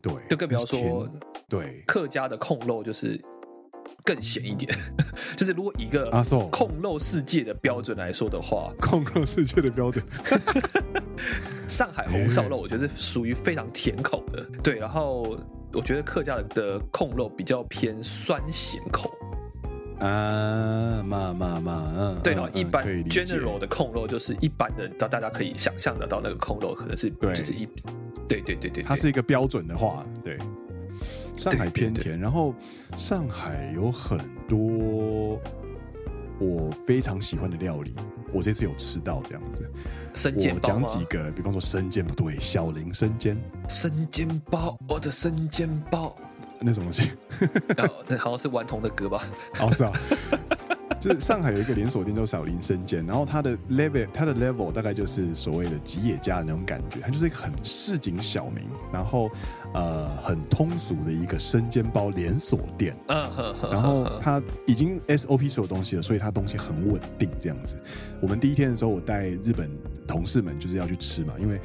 [0.02, 1.10] 对，就更不要说，
[1.48, 3.20] 对客家的控肉就是
[4.04, 4.70] 更咸一点。
[5.38, 6.10] 就是如果一个
[6.52, 10.04] 控肉世界的标准来说的话，控肉世界的标准。
[11.68, 14.78] 上海红烧肉，我觉得是属于非常甜口的，对。
[14.80, 15.38] 然后
[15.72, 19.12] 我觉得客家的控肉比较偏酸咸口
[20.00, 22.34] 啊，嘛嘛嘛，嗯，对。
[22.34, 27.68] 然后一般 general 的控肉就是一般的，大大家可以想象得到那个控肉可能是就是一，
[28.28, 30.38] 对对对对，它是一个标准的话，对。
[31.36, 32.54] 上海偏甜，然后
[32.98, 35.40] 上海有很多
[36.38, 37.94] 我非常喜欢的料理。
[38.34, 39.68] 我这次有吃到这样子，
[40.14, 40.84] 生煎包吗？
[40.84, 43.36] 我讲几个，比方说生煎，对，小林生煎，
[43.68, 46.16] 生煎包，我的生煎包，
[46.62, 47.12] 那什么东西？
[47.78, 49.24] 哦，那好像是顽童的歌吧？
[49.56, 49.92] 好是啊。
[51.00, 59.32] 就是上海有一个连锁店叫小林生煎，然后它的 level 它的 level 大概就是所谓的吉野家的那种感觉，它就是一个很市井小民，然后
[59.74, 62.96] 呃很通俗的一个生煎包连锁店。
[63.72, 67.76] 然后它已经 SOP 所有东西了，所以它东西很稳定这样子。
[68.22, 69.70] 我们第一天的时候，我带日本
[70.06, 71.60] 同事们就是要去吃嘛，因为。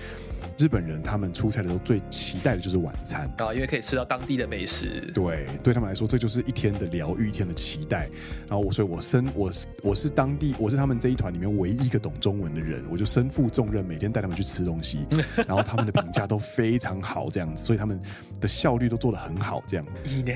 [0.56, 5.10] 日本人他们出差的时候最期待的就是晚餐啊，因为可以吃到当地的美食。
[5.12, 8.08] 对，对他们来说，这就是一天的疗愈，一天的期待。
[8.46, 15.06] 然后我，所以我身我是我是当地，我是他们这一团里面唯一一个懂中文的人，我就身负重任，每天带他们去吃东西。
[15.46, 18.00] 然后他们的评价都非常好，这样子，所以他们
[18.40, 19.86] 的效率都做得很好，这样。
[20.04, 20.32] 一呢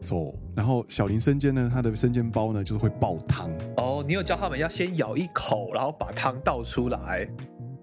[0.00, 3.50] ，so 然后小林生煎呢，他的生煎包呢就是会爆汤。
[3.76, 7.28] 哦，你有教他们要先咬一口，然后把汤倒出来。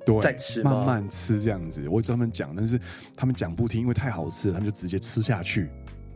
[0.05, 1.87] 对，再吃，慢慢吃这样子。
[1.87, 2.79] 我跟他们讲，但是
[3.15, 5.69] 他们讲不听，因为太好吃了，他们就直接吃下去。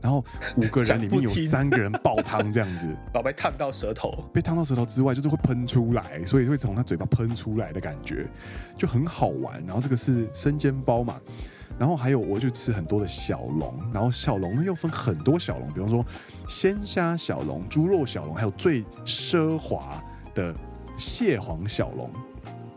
[0.03, 0.23] 然后
[0.57, 8.27] 五个人里面有三个人爆汤这样子， 宝贝烫到舌头，被烫到舌头之外，就是会喷出来，所以会从他嘴巴喷出来的感觉，
[8.77, 9.63] 就很好玩。
[9.65, 11.21] 然后这个是生煎包嘛，
[11.79, 16.05] 然后还有我就吃很多的小龙，然后小龙呢又分很多小龙，比方说
[16.49, 20.03] 鲜虾小龙、猪肉小龙，还有最奢华
[20.35, 20.53] 的
[20.97, 22.09] 蟹黄小笼。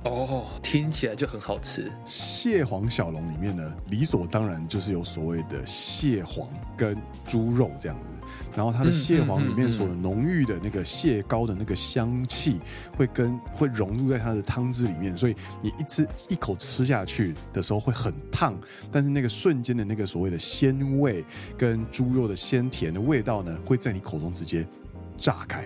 [0.08, 1.90] 哦，听起来就很好吃。
[2.04, 8.08] 蟹黄小笼里面呢，理所当然就是有所谓的蟹黄跟猪肉这样子。
[8.54, 12.58] 然后它的蟹黄里面所浓郁的那个蟹膏的那个香气，
[12.96, 18.58] 会跟会融入在它的汤汁里面，所以你一吃一口吃下去的时候会很烫，
[18.90, 21.22] 但是那个瞬间的那个所谓的鲜味
[21.58, 24.66] 跟猪肉的鲜甜的味道呢，会在你口中直接
[25.18, 25.64] 炸开。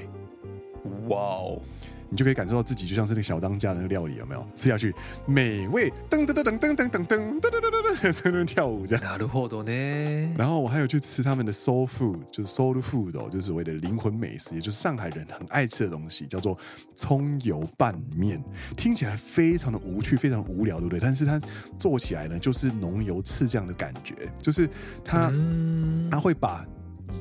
[1.09, 1.63] 哇哦！
[2.10, 4.94] 你就可以感受到自己就像是那个小当家的那个料理，有没有吃下去
[5.26, 5.92] 美味？
[6.10, 9.04] 噔噔噔噔噔噔噔噔噔噔噔噔，在那边跳舞这样。
[9.04, 10.36] なるほど呢。
[10.38, 16.58] 然后我还有去吃他们的 soul food，就是 soul food 哦，就是所谓的灵魂美食，也就是上海人很爱吃的东西，叫做
[16.96, 18.42] 葱油拌面。
[18.78, 21.00] 听起来非常的无趣，非常无聊，对不对？
[21.00, 21.40] 但是它
[21.80, 24.70] 做起来呢，就是浓油赤酱的感觉，就是
[25.04, 25.32] 它
[26.12, 26.66] 它会把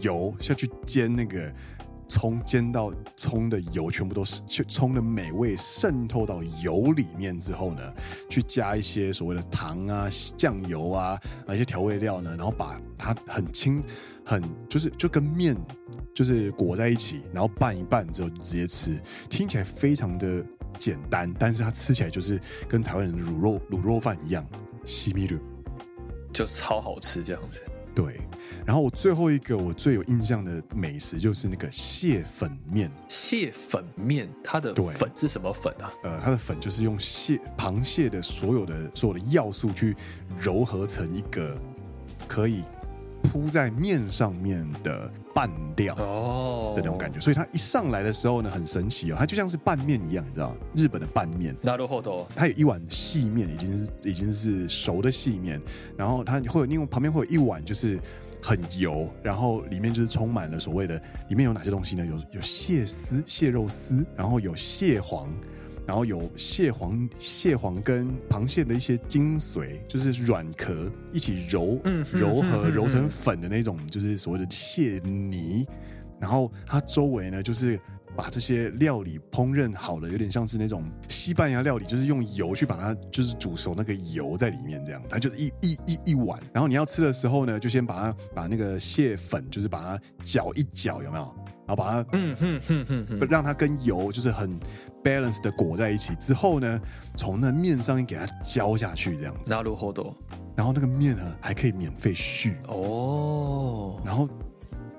[0.02, 1.52] 油下去煎那个。
[2.09, 7.93] 葱煎到葱的油全部都是，葱的美味渗透到油里面之后呢，
[8.27, 13.81] 去加一些所谓的糖啊、酱油啊，啊一些调味料呢，然后把它很轻、
[14.25, 15.55] 很就是就跟面
[16.13, 20.43] 就是裹在一起，然后拌一拌之后直接吃，听起来非常的
[20.77, 24.45] 简单，但是它吃起来就是跟台湾人的卤肉卤肉饭一样，
[24.83, 25.37] 西米露
[26.33, 27.61] 就超好吃这样子。
[27.99, 28.17] 对，
[28.65, 32.89] 然后我最后一个我最有印象的美食就是那个蟹粉面。
[33.09, 35.91] 蟹粉面，它的粉是什么粉啊？
[36.03, 39.97] 呃，它的粉就是用蟹螃蟹的所有的所有的要素去
[40.37, 41.59] 揉合成一个
[42.25, 42.63] 可以
[43.21, 47.20] 铺在面上面的拌料哦的那种感觉。
[47.20, 51.54] 所以它一上来的时候呢，很神奇哦，它就像是拌面一样，你知道日本的拌面。
[51.62, 52.26] なるほど。
[52.34, 55.60] 它有一碗细面，已经是已经是熟的细面，
[55.96, 58.00] 然后它会有另外旁边会有一碗就是。
[58.46, 62.04] 很油，然后里面就是充满了所谓的，里面有哪些东西呢？
[62.04, 65.34] 有有蟹丝、蟹肉丝，然后有蟹黄，
[65.89, 71.81] 然后有蟹黄、蟹黄跟螃蟹的一些精髓，就是软壳一起揉、
[72.13, 75.65] 揉和、揉成粉的那种，就是所谓的蟹泥。
[76.21, 77.79] 然后它周围呢，就是。
[78.17, 86.37] 把这些料理烹饪好了，有点像是那种西班牙料理，就是用油去把它就是煮熟那个油在里面，这样它就是一一一一碗。
[86.51, 91.35] 然后你要吃的时候呢，就先把它把那个蟹粉就是把它搅一搅，有没有？
[91.68, 94.58] 然后把它嗯哼哼哼哼，让它跟油就是很
[95.02, 96.80] balance 的裹在一起之后呢，
[97.16, 99.52] 从那面上面给它浇下去，这样子。
[99.52, 100.14] なるほど。
[100.56, 104.00] 然后那个面呢还可以免费续哦。
[104.04, 104.28] 然后。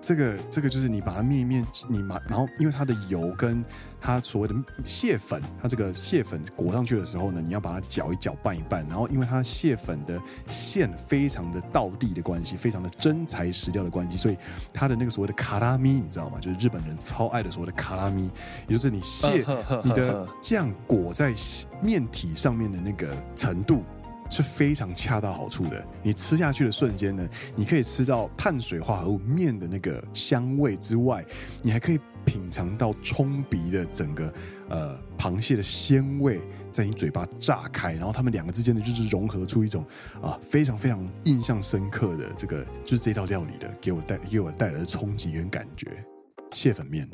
[0.08, 3.66] 这个这个就是你把它面一面，你把然后因为它的油跟
[4.01, 14.37] 它所谓的蟹粉，它这个蟹粉裹上去的时候呢，你要把它搅一搅拌一拌，然后因为它蟹粉的馅非常的道地的关系，非常的真材实料的关系，所以
[14.73, 16.39] 它的那个所谓的卡拉咪，你知道吗？
[16.41, 18.31] 就是日本人超爱的所谓的卡拉咪，
[18.67, 19.45] 也就是你蟹
[19.85, 21.35] 你的酱裹在
[21.83, 23.85] 面体上面的那个程度。
[24.33, 25.85] 是非常恰到好处的。
[26.05, 31.25] 你吃下去的瞬间呢，你可以吃到碳水化合物面的那个香味之外，
[31.63, 34.33] 你还可以品尝到冲鼻的整个
[34.69, 39.85] 呃螃蟹的鲜味在你嘴巴炸开，然后他们两个之间呢，就是融合出一种
[40.23, 46.05] 啊非常非常印象深刻的这个就是这道料理的给我带给我带来的冲击跟感觉。
[46.53, 47.09] 蟹粉面，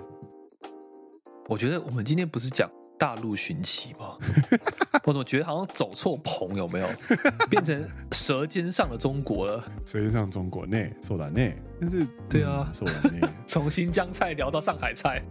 [1.48, 2.70] 我觉得我们今天不是讲。
[2.98, 4.16] 大陆寻奇吗？
[5.04, 6.88] 我怎么觉得好像走错棚，有没有？
[7.48, 9.64] 变成舌尖上的中国了？
[9.84, 15.22] 舌尖上中国内，说的内，但是对啊，说的内， 从新疆菜聊到上海菜，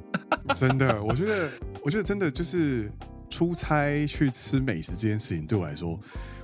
[0.56, 1.50] 真的，我觉得，
[1.84, 2.92] 我觉得真的就是
[3.30, 6.00] 出差去吃美食这件事情，对我来说，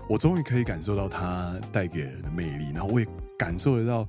[0.10, 3.08] 我终于可以感受到它带给人的魅力，然后我也
[3.38, 4.08] 感受得到，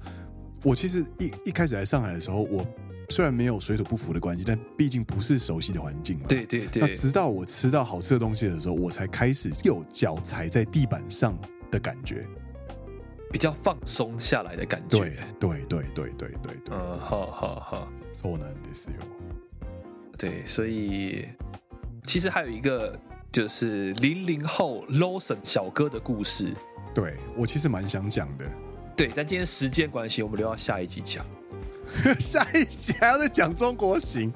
[0.63, 2.67] 我其实一一开始来上海的时候，我。
[3.12, 6.26] 虽然没有水土不服的关系，但毕竟不是熟悉的环境嘛。
[6.28, 6.82] 对对对。
[6.82, 11.38] 那直到我吃到好吃的东西的时候，我才开始有脚踩在地板上
[11.72, 12.26] 的感觉，
[13.32, 15.00] 比较放松下来的感觉。
[15.00, 16.54] 对对对对对对。
[16.72, 17.88] 嗯，好好好。
[18.14, 18.94] そうなんですよ。
[20.18, 21.28] 对，所以
[22.06, 23.00] 其实还有一个
[23.32, 26.52] 就是零零后 Lawson 小哥的故事。
[26.94, 28.46] 对，我其实蛮想讲的。
[28.96, 31.24] 对，但今天时间关系，我们留到下一集讲。
[32.19, 34.33] 下一集还要再讲中国行？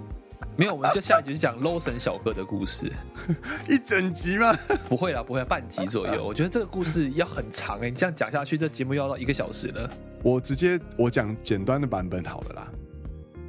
[0.58, 2.90] 没有，我们就下一集就讲 Lawson 小哥的故事，
[3.68, 4.54] 一整集吗？
[4.88, 6.24] 不会啦，不会，半集左右。
[6.24, 9.90] 我觉得这个故事要很长哎、欸，你这样讲下去，这节目要到一个小时了。
[10.22, 12.72] 我直接我讲简单的版本好了啦。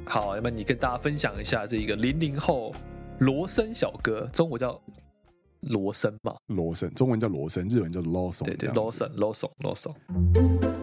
[0.04, 2.74] 好，那么你跟大家分享一下这个零零后
[3.20, 4.78] 罗森小哥，中国叫
[5.60, 6.36] 罗森嘛？
[6.48, 8.44] 罗森，中文叫罗森，日文叫 Lawson。
[8.44, 10.77] 对对，Lawson，Lawson，Lawson。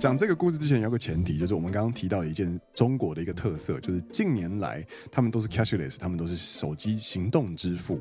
[0.00, 4.82] 讲这个故事之前有个前提，就是我们刚刚提到的一件中国的一个特色，就是近年来
[5.12, 8.00] 他们都是 cashless，他们都是手机行动支付，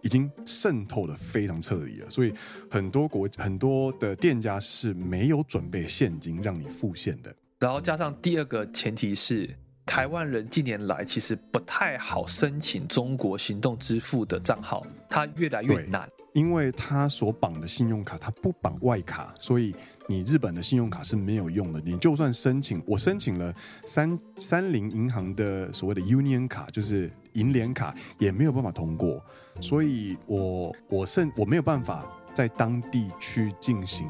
[0.00, 2.08] 已经渗透的非常彻底了。
[2.08, 2.32] 所以
[2.70, 7.36] 很多国很多的店家是没有准备现金让你付现的。
[7.58, 9.54] 然后加上第二个前提是，
[9.86, 19.74] 台湾人近年来其实不太好申请中国行动支付的账号，它越来越难，因为它所绑的信用卡它不绑外卡，所以。
[20.08, 23.52] 你日本的信用卡是没有用的，你就算申请，我申请了
[23.84, 29.20] 三三菱银行的所谓的 Union 卡，就是银联卡，也没有办法通过，
[29.60, 34.08] 所以我我甚我没有办法在当地去进行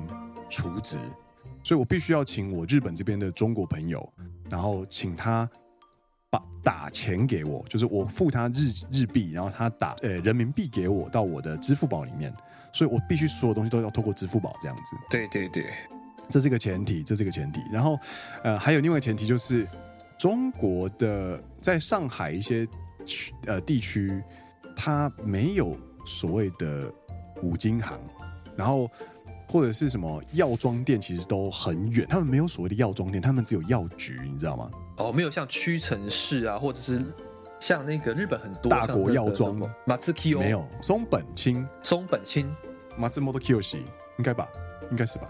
[0.50, 0.98] 储值，
[1.64, 4.06] 所以我必须要请我日本这边的中国朋友，
[4.50, 5.48] 然后请他
[6.30, 12.32] 把打钱给我，就是我付他日日币，然后他打呃人民币给我到我的支付宝里面。
[12.72, 14.96] 所以我必须所有东西都要透过支付宝这样子。
[15.08, 15.64] 对对对，
[16.28, 17.62] 这是一个前提，这是一个前提。
[17.72, 17.98] 然后，
[18.42, 19.66] 呃，还有另外一个前提就是，
[20.18, 22.68] 中国的在上海一些
[23.06, 24.22] 区呃地区，
[24.76, 25.74] 它没有
[26.04, 26.92] 所谓的
[27.42, 27.98] 五金行，
[28.54, 28.90] 然后
[29.48, 32.06] 或者是什么药妆店，其实都很远。
[32.06, 34.70] 他们没有所谓的药妆店，他们只有药局，你知道吗？
[34.96, 37.02] 哦，没有像屈臣氏啊，或者是
[37.60, 42.54] 像那个日本很多大国药妆，马自 Q 没有松本清，松本清，
[42.96, 43.82] 马自 Moto Kiyoshi
[44.18, 44.48] 应该吧？
[44.90, 45.26] 应该是吧？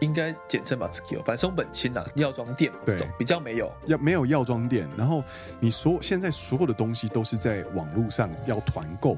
[0.00, 4.88] 应该简称马自 Q，反正松本清啊，药妆店这种比较没有，要没有药妆店。
[4.96, 5.22] 然后
[5.60, 9.16] 你所现在所有的东西都是在网络上要团购。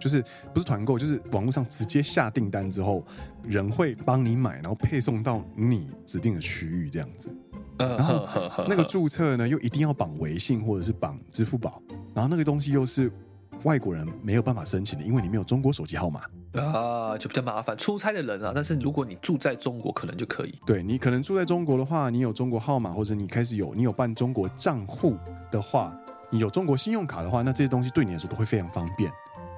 [0.00, 3.04] 就是不是团购，就是网络上直接下订单之后，
[3.44, 7.30] 人会帮你买，然后配送到你指定的区域这样子。
[7.78, 8.26] 然后
[8.68, 11.80] 那个注册呢，又一定要绑微信或者是绑支付宝，
[12.14, 13.10] 然后那个东西又是
[13.64, 16.20] 外国人没有办法申请的，因为你没有中国手机号码
[16.52, 17.74] 啊，就比较麻烦。
[17.76, 20.54] 出差的人啊，但是如果你住在中国，可能就可以。
[20.66, 25.16] 对，你可能住在中国的话，你有中国号码，或者你开始有你有办中国账户
[25.50, 25.98] 的话，
[26.30, 29.10] 你有中国信用卡的话，那这些东西对你来说都会非常方便。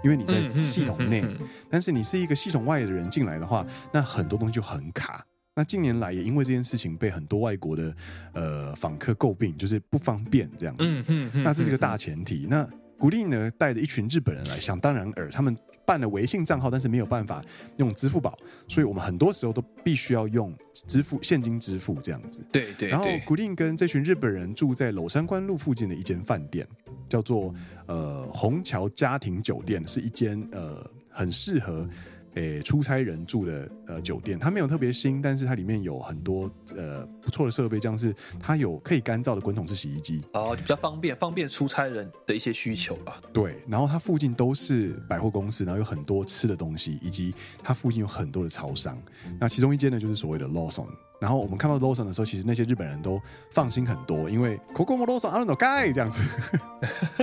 [0.03, 1.25] 因为你在系统内，
[1.71, 5.25] 但是你是一个系统外的人进来的话，那很多东西就很卡。
[5.55, 7.95] 那近年来也因为这件事情被很多外国的
[8.33, 11.05] 呃访客诟病，就是不方便这样子。
[11.45, 12.47] 那这是个大前提。
[12.49, 12.67] 那
[12.99, 17.45] 古力呢带着一群日本人来，想当然尔，他们办了微信账号，但是没有办法
[17.77, 18.35] 用支付宝，
[18.67, 20.57] 所以我们很多时候都必须要用
[20.89, 22.43] 支付现金支付这样子。
[22.51, 22.89] 对对。
[22.89, 26.67] 然后古力跟这群日本人住在娄山关路附近的一间饭店。
[27.13, 27.55] 叫做
[27.87, 31.87] 呃虹桥家庭酒店，是一间呃很适合
[32.35, 34.39] 诶、欸、出差人住的呃酒店。
[34.39, 43.21] 它没有特别新，但是它里面有很多呃不错的设备，像是它有可以干燥的滚筒式洗衣机哦，就比较方便，方便出差人的一些需求吧。
[43.31, 48.97] 对，然后它附近都是百货公司，然后有很多吃的东西，以及它附近有很多的超商。
[49.39, 50.89] 那其中一间呢，就是所谓的 Lawson。
[51.22, 53.20] 然后我们看到 Lawson 的时候，其实那些日本人都
[53.50, 56.22] 放心很多，因为 Kokomo Lawson あるのかい这样子。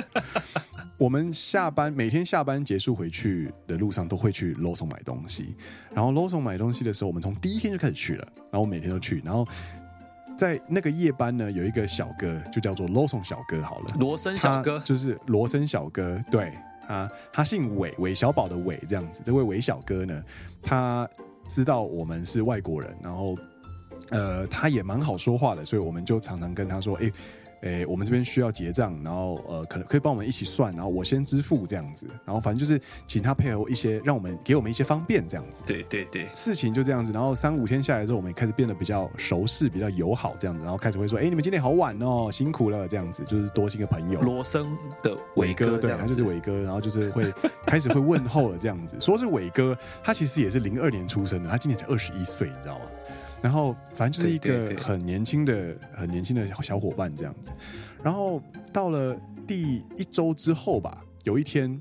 [0.99, 5.55] 我们下班每天下班结束回去的路上，都会去 Lawson 买东西。
[5.93, 9.23] 然后 Lawson 买东西的时候，我们从第一天就开始去了，然后我每天都去。
[9.25, 9.47] 然后
[10.37, 16.53] 在那个夜班呢，有一个小哥，就叫做 Lawson 小哥好了，罗森小哥就是罗森小哥，对
[16.89, 19.23] 啊，他姓韦，韦小宝的韦这样子。
[19.25, 20.25] 这位韦小哥呢，
[20.62, 21.09] 他
[21.49, 23.37] 知道我们是外国人，然后。
[24.12, 27.12] 呃，他也蛮好说话的，所以我们就常常跟他说，哎，
[27.62, 35.64] 哎，我们这边需要结账，然后呃，可能可以帮我们一起算，然后我先支付这样子，然后反正就是请他配合一些，让我们给我们一些方便这样子。
[35.68, 44.22] 对对对，事情就这样子，然后三五天下来之后，我们也开始变得比较熟识，比较友好这样子，然后开始会说，哎，你们今天好晚哦，辛苦了这样子，就是多新个朋友。
[44.24, 47.32] 罗生的伟哥，对，他就是伟哥，然后就是会
[47.66, 52.86] 开始会问候了这样子，说是伟哥，他其实也是零二年出生的，他今年才二十一岁，你知道吗？
[53.42, 57.52] 然后，反正就是一个很年轻的、很年轻的小伙伴这样子。
[58.04, 58.42] 然后
[58.74, 59.18] 到了
[59.48, 61.80] 第一周之后吧，有一天，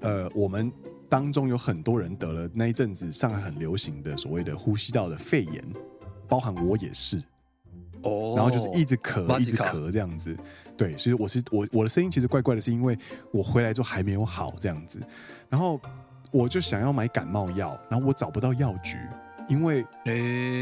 [0.00, 0.72] 呃，我们
[1.08, 5.64] 当中有很多人得了那一阵子上海很流行的所谓的呼吸道的肺炎，
[6.28, 7.22] 包含我也是。
[8.02, 8.34] 哦。
[8.36, 10.36] 然后就是一直咳，一直咳这样子。
[10.76, 12.98] 对，所以我是我我的声音其实怪怪的，是因为
[13.32, 15.00] 我回来之后还没有好这样子。
[15.48, 15.80] 然后
[16.32, 18.98] 我就想要买感冒药，然后我找不到药局。
[19.50, 19.84] 因为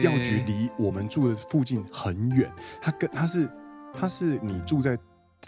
[0.03, 2.51] 药局离我们住的附近很远，
[2.83, 3.49] 它跟它是
[3.95, 4.99] 它是你住在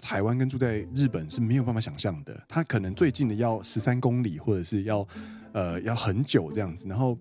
[0.01, 5.05] 台湾跟住在日本是没有办法想象的，它可能最近的要十三公里，或者是要
[5.51, 7.17] 呃要很久这样子，然后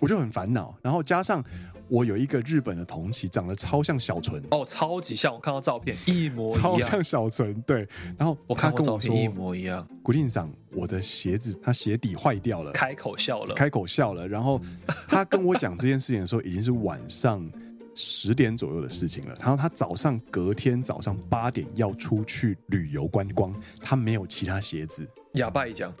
[0.00, 1.42] 我就很烦恼，然后加上。
[1.88, 5.32] 我有一个日本的同期，长得超像小纯哦，超级像。
[5.34, 7.60] 我看到照片 一模一样，超像小纯。
[7.62, 9.86] 对，然后他跟我说一模一样。
[10.02, 14.26] 古令长，我的鞋子，他鞋底坏掉了，开口笑了，开口笑了。
[14.26, 14.60] 然后
[15.08, 17.48] 他跟我讲这件事情的时候，已经是晚上
[17.94, 19.36] 十点左右的事情了。
[19.40, 25.06] 然后他早上隔天早上八点要出去旅游观光，他没有其他鞋子。
[25.34, 25.92] 哑巴一讲，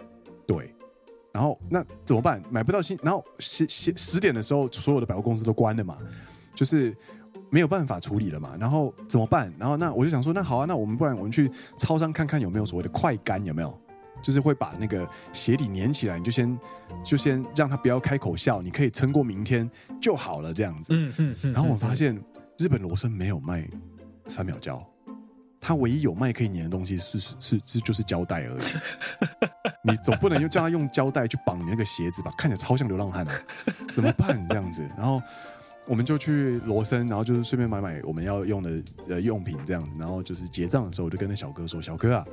[0.46, 0.74] 对。
[1.34, 2.40] 然后那怎么办？
[2.48, 5.98] 买不到新，然后十十十点的时候，所有的百货公司都关了嘛，
[6.54, 6.96] 就是
[7.50, 8.56] 没有办法处理了嘛。
[8.56, 9.52] 然后怎么办？
[9.58, 13.76] 然后那我就想说，那好啊，那我们不然我们去超商看看有没有所谓的快干，有没有？
[14.22, 16.58] 就是会把那个鞋底粘起来，你就先
[17.02, 19.68] 就先让他不要开口笑，你可以撑过明天
[20.00, 20.94] 就好了，这样子。
[20.94, 21.52] 嗯嗯嗯。
[21.52, 22.16] 然后我发现
[22.58, 23.68] 日本罗森没有卖
[24.28, 24.80] 三秒胶。
[25.66, 28.64] 他唯一有卖可以粘的东西是是是，就是胶带而已。
[29.80, 32.30] 你总不能又叫他用胶带去绑你那个鞋子吧？
[32.36, 33.32] 看起来超像流浪汉的，
[33.88, 34.86] 怎么办这样子？
[34.94, 35.22] 然后
[35.86, 38.70] 我们就去罗森，然后就是顺便买买我们要用的
[39.08, 39.96] 呃用品这样子。
[39.98, 42.26] 然后就是结账的时候，我就跟那小哥说：“小哥啊。”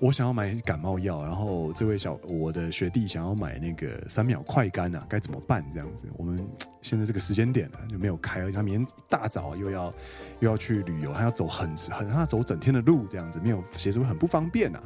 [0.00, 5.64] 我想要买感冒药，然后这位小我的学弟想要买那个三秒快干啊，该怎么办？
[5.72, 6.44] 这样子，我们
[6.80, 9.94] 现在这个时间点呢就没有开，而且他明天一大早又要
[10.40, 14.82] 又要去旅游，他要走很很他走整天的路，这样子没有鞋子会很不方便啊。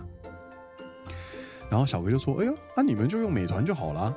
[1.71, 4.15] 然后小哥就说：“哎呦，那、你们就用美团就好啦。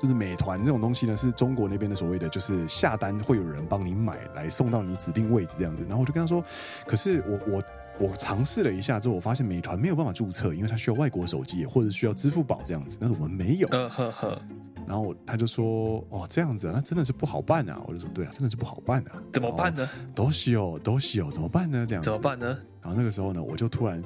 [0.00, 5.84] 就是美团这种东西呢，是中国那边的所谓的，就是下单会有人帮你买来送到你指定位置这样子。
[5.84, 6.44] 然后我就跟他说，
[6.88, 7.62] 可是我我
[8.02, 13.68] 我尝试了一下之后，我发现美团没有办法注册，因为它需要外国手机或者需要支付宝这样子，但是我们没有。
[13.70, 14.42] 嗯呵呵。
[14.84, 17.80] 然后他就说，哦，这样子啊，那真的是不好办啊。
[17.86, 19.22] 我就说，对啊，真的是不好办啊。
[19.32, 19.88] 怎么办呢？
[20.12, 21.86] 都是有，都是有，怎么办呢？
[21.88, 22.46] 这样子怎么办呢？
[22.80, 24.02] 然后那个时候呢，我就突然。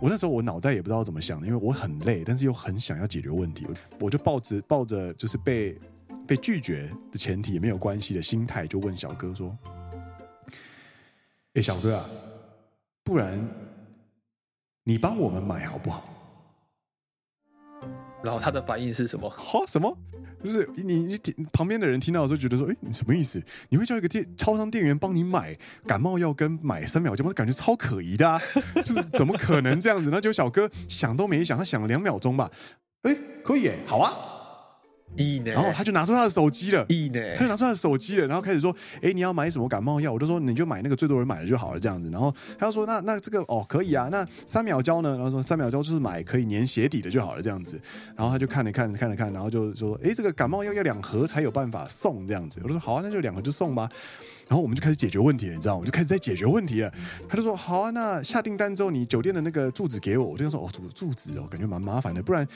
[0.00, 3.66] 我那时候我脑袋也不知道怎么想的，因为我很累，但是又很想要解决问题，
[3.98, 5.76] 我就抱着抱着就是被
[6.24, 9.56] 被拒绝的前提也没有关系的心态，就问小哥说
[11.54, 12.06] ：“哎，小哥啊，
[13.06, 13.40] 不然
[14.82, 16.12] 你帮我们买好不好？”
[18.24, 19.30] 然后他的反应是什么？
[19.30, 19.96] 哈，什么？
[20.42, 21.18] 就是你你
[21.52, 23.40] 旁边的人听到的时候觉得说，哎，你什么意思？
[23.68, 27.32] 你会叫一个店超商店员帮你买感冒药跟买三秒胶吗？
[27.32, 28.40] 感觉超可疑的啊！
[28.84, 30.10] 就是怎么可能这样子？
[30.10, 32.50] 那就小哥想都没想，他想了两秒钟吧，
[33.02, 34.12] 哎，可以耶，好啊。
[35.52, 36.84] 然后他就拿出他的手机了，
[37.36, 44.08] 他就拿出他的手机了，然后开始说：“哎，你要买什么感冒药？”我就说：“你就买那个最多人买的就好了，这样子。”然后他就说：“那那这个哦，可以啊。
[44.10, 47.80] 那三秒胶呢？”然后说：“三秒胶就是买可以粘鞋底的就好了，这样子。”
[48.14, 53.88] 然后他就看了看，看了看，然后就说：“哎，这个感冒药要两盒才有办法送，这样子。”我就说：“好啊，那就两盒就送吧。”
[54.48, 55.74] 然后我们就开始解决问题了，你知道？
[55.74, 56.92] 我们就开始在解决问题了。
[57.28, 62.46] 他就说：“好啊，那下订单之后，你酒店的那个住址给我。”我就说：“哦，住住址哦，感觉蛮麻烦的，不然。”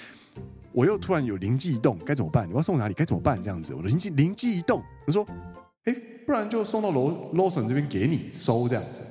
[0.72, 2.48] 我又突然有灵机一动，该怎么办？
[2.48, 2.94] 你要送哪里？
[2.94, 3.42] 该怎么办？
[3.42, 5.26] 这样子，我灵机灵机一动，我说
[5.84, 5.96] ：“哎，
[6.26, 9.02] 不然就送到罗罗森这边给你收这样子。”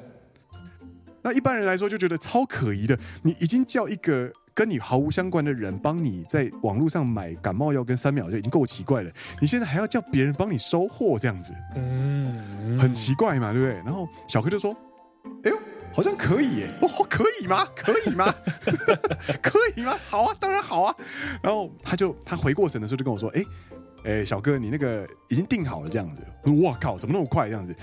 [1.22, 2.98] 那一般人来说就觉得超可疑的。
[3.24, 13.76] 你已经叫一个跟你毫无相关的人帮你在网络上买感冒药跟三秒就已经够奇怪了，你现在还要叫别人帮你收货这样子，嗯，很奇怪嘛，对不对？
[13.84, 14.74] 然后小哥就说
[15.44, 15.58] ：“哎呦。”
[15.94, 16.68] 好像可以耶！
[16.82, 17.68] 哦，可以吗？
[17.76, 18.34] 可以吗？
[19.42, 19.98] 可以吗？
[20.02, 20.96] 好啊，当然好啊。
[21.42, 23.44] 然后他就他回过神的时候就跟我说：“哎，
[24.06, 27.76] 哎，小哥，你那个已经定好了这样子。”我说：“哇靠，怎么那么快这样子？”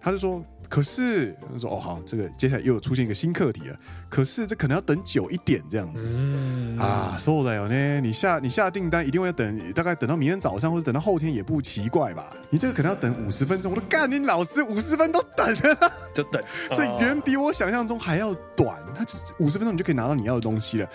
[0.00, 0.44] 他就说。
[0.70, 3.76] 可是他说：“哦，好，这个接下来又出现一个新课题了。
[4.08, 7.16] 可是这可能要等久一点，这样子、嗯、啊。
[7.18, 12.32] 说的有呢，你下你下订单一定会要等，大概等到明天早上或者等到后天也不奇怪吧？
[12.50, 13.72] 你这个可能要等五十分钟。
[13.72, 16.40] 我说干，你老师五十分都等了，就等，
[16.72, 18.78] 这远比我想象中还要短。
[18.96, 20.88] 他就五十分钟你就可以拿到你要的东西了。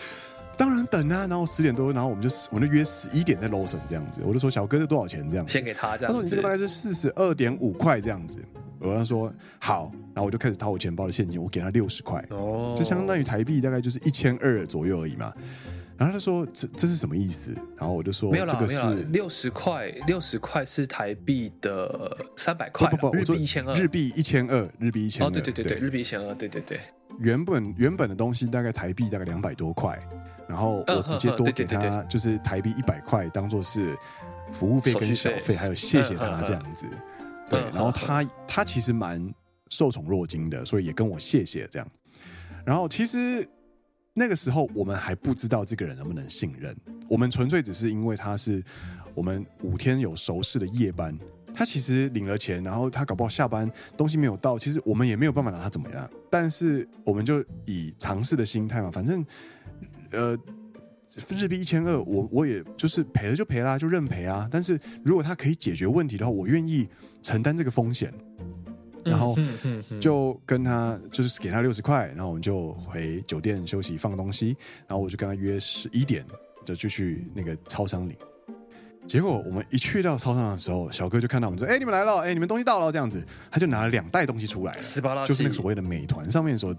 [0.55, 1.27] 当然等啊。
[1.27, 4.21] 然后十点多，然后我们就我们就约十一点在 Lawson 这样子。
[4.23, 5.45] 我就说小哥这多少钱这样？
[5.45, 6.13] 先给他这样。
[6.13, 8.39] 他说你这个大概是四十二点五块这样子。”
[8.85, 15.33] 我跟他说好，然后我就开始掏我钱包的现金，我给他六十块，哦，就相当于台币大概就是一千二左右而已嘛。
[15.97, 17.55] 然后他说这这是什么意思？
[17.77, 26.79] 然后我就说没有这个是六十块，六十块是台币的三百块，不不不，日币一千二，日币一千二，日币一千二，对对对对，日币一千二，对对对。
[27.19, 29.97] 原本原本的东西大概台币大概两百多块，
[30.49, 33.95] 然后我直接多给他就是台币一百块当做是
[34.51, 36.85] 服务费跟小费，还有谢谢他这样子。
[37.49, 39.33] 对，然后他他其实蛮
[39.69, 41.87] 受宠若惊的，所以也跟我谢谢这样。
[42.65, 43.47] 然后其实
[44.13, 46.75] 那个时候我们还不知道这个人能不能信任，
[47.07, 48.63] 我们纯粹只是因为他是
[49.13, 51.17] 我们五天有熟识的夜班，
[51.53, 56.09] 他其实领了钱，然后他搞不好下班东西没有到，其实我们也没有办法拿他怎么样。
[56.29, 59.25] 但是我们就以尝试的心态嘛，反正
[60.11, 60.37] 呃。
[61.29, 64.47] 日币一千二，我我也就是赔了就赔啦，就认赔啊。
[64.51, 66.87] 但是如果他可以解决问题的话，我愿意
[67.21, 68.13] 承担这个风险。
[69.03, 69.35] 然后
[70.01, 74.57] 就跟他就是给他六十块，然后我们就回酒店休息放东西。
[74.87, 76.25] 然后我就跟他约十一点
[76.65, 78.17] 就就去那个超商领。
[79.07, 82.21] 结果我们一去到操场的时候，小哥就看到我们说：“哎，你们来了！
[82.21, 86.75] 哎，你们东西到了。”这样子，他就拿了两袋东西出来了，就是那个所谓的美团上面所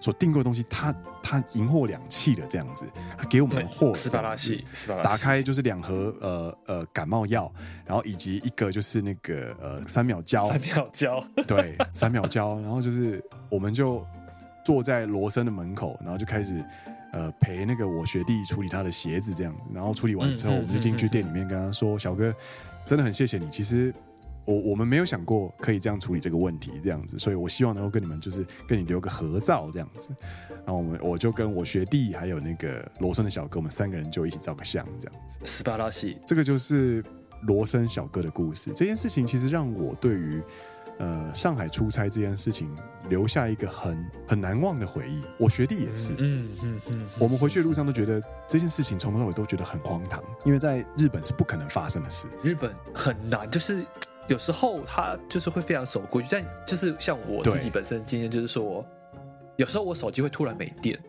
[0.00, 4.64] 所订购的东西，他他银货两訖的这样子，他给我们货斯巴拉西，
[5.02, 7.50] 打开就是两盒呃呃感冒药，
[7.86, 14.04] 然后以及一个就是那个呃三秒胶，三秒胶，对，三秒胶，然后就是我们就
[14.64, 16.62] 坐在罗森的门口，然后就开始。
[17.12, 22.32] 呃，陪那个我学弟处理他的鞋子这样子，然后处理完之后，我们就进去店里面跟他说：“小哥，
[22.84, 23.48] 真的很谢谢你。
[23.50, 23.92] 其实
[24.44, 30.14] 我我们没有想过可以这样处理这个问题，这样子，所以我希望能够跟你们就是跟你留个合照这样子。
[30.48, 35.40] 然后我们我就跟我学弟还有那个罗森的小哥，我们三个人就一起照个相这样子。
[35.42, 37.04] 斯巴拉西，这个就是
[37.42, 38.72] 罗森小哥的故事。
[38.72, 40.40] 这件事情其实让我对于。
[41.00, 42.68] 呃，上海出差这件事情
[43.08, 45.22] 留下一个很很难忘的回忆。
[45.38, 52.28] 我学弟也是，嗯嗯嗯，我们回去的路上都觉得这件事情从头到尾都觉得很荒唐，因为在日本是不可能发生的事。
[52.42, 53.82] 日本很难，就是
[54.28, 58.86] 有时候他就是会非常守规矩，但就是像我自己本身的经验，就是说，
[59.56, 61.02] 有时候我手机会突然没电，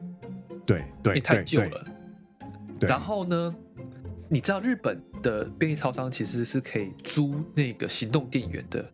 [0.66, 1.86] 对对，太旧了。
[2.80, 3.54] 然后呢，
[4.30, 8.90] 你知道日本的便利超商其实是可以租那个行动电源的。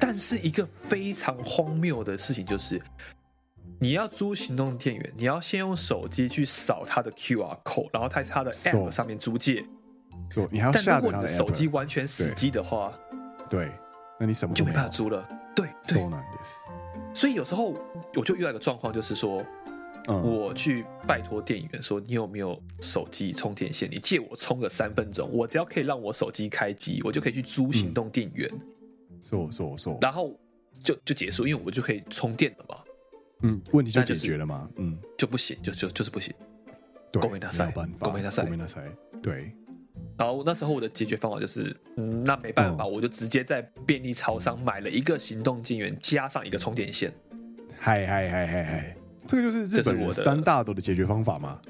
[0.00, 2.80] 但是一个非常荒谬的事情就是，
[3.80, 9.64] 你要租行动电源，你要先用手机去扫它的 QR code，然后在它的 App 上面租借。
[10.30, 10.72] So, 你还要。
[10.72, 12.92] 但如果你的手机完全死机的话，
[13.48, 13.70] 对，
[14.20, 15.28] 那你什么就没办法租了。
[15.54, 15.68] 对。
[17.14, 17.74] 所以有时候
[18.14, 19.44] 我就遇到一个状况，就是说。
[20.08, 23.88] 嗯、我去拜托店员说：“你有没有手机充电线？
[23.88, 28.50] 你借我充个三分钟，我只要可以让我手机开机，我就可以去租行动电源。
[28.50, 28.56] 是
[29.30, 30.36] 我是我是我，然后
[30.82, 32.76] 就就结束，因为我就可以充电了嘛。
[33.42, 34.68] 嗯，问题就解决了嘛。
[34.76, 36.34] 嗯，就不行，就就就是不行。
[37.12, 37.66] 对，没有办法，
[38.12, 38.82] 没办法，
[39.22, 39.52] 对。
[40.16, 47.12] 然后那时候我的解决方法就是，嗯，那没办法，嗯、我就直接在便利超商买了一个行动电源，加上一个充电线。
[47.78, 48.96] 嗨嗨嗨嗨嗨！
[49.26, 51.60] 这个就是日本人三大的解决方法吗？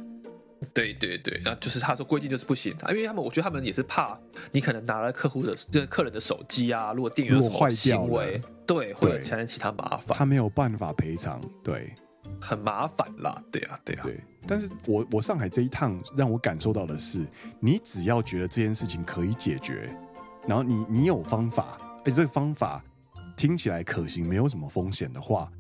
[0.72, 4.18] 对对对，那就是他说规定就是不行，因为他们我觉得他们也是怕
[4.50, 11.94] 你可能拿了客户的这客人的手机啊，如果店员有什么行为，对，会产生其他麻烦，他没有办法赔偿，对，
[12.40, 14.02] 很麻烦啦，对啊对啊。
[14.02, 17.20] 对，但是我我上海这一趟让我感受到的是，
[17.60, 19.94] 你只要觉得这件事情可以解决，
[20.46, 22.82] 然后你你有方法，而且这个方法
[23.36, 25.50] 听起来可行，没有什么风险的话。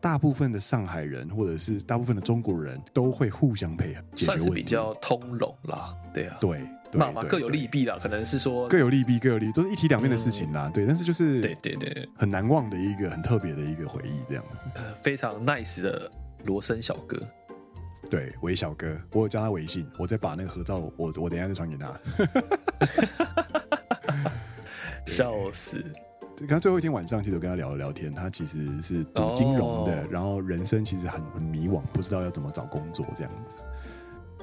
[0.00, 5.94] 大部分的上海人或者是大部分的中国人都会互相配合解决问题，算是比较通融啦。
[6.12, 6.60] 对啊，对，
[6.94, 10.68] 嘛嘛各有利弊啦，可能是说各有利弊，各有利，都是一体两面的事情啦。
[10.68, 14.64] 嗯、对，但是就是对对对，很难忘的一个很特别的一个回忆，这样子。
[14.74, 16.10] 呃，非常 nice 的
[16.44, 17.20] 罗森小哥，
[18.08, 21.92] 对，韦小哥，我有加他微信，我再把那个合照，我我等一下再传给他。
[25.06, 25.84] 笑死。
[26.48, 28.12] 刚最后一天晚上，其实我跟他聊了聊天。
[28.12, 33.56] 他其实是读金融的，然后人生其实很很迷惘，不知道要怎么找工作这样子。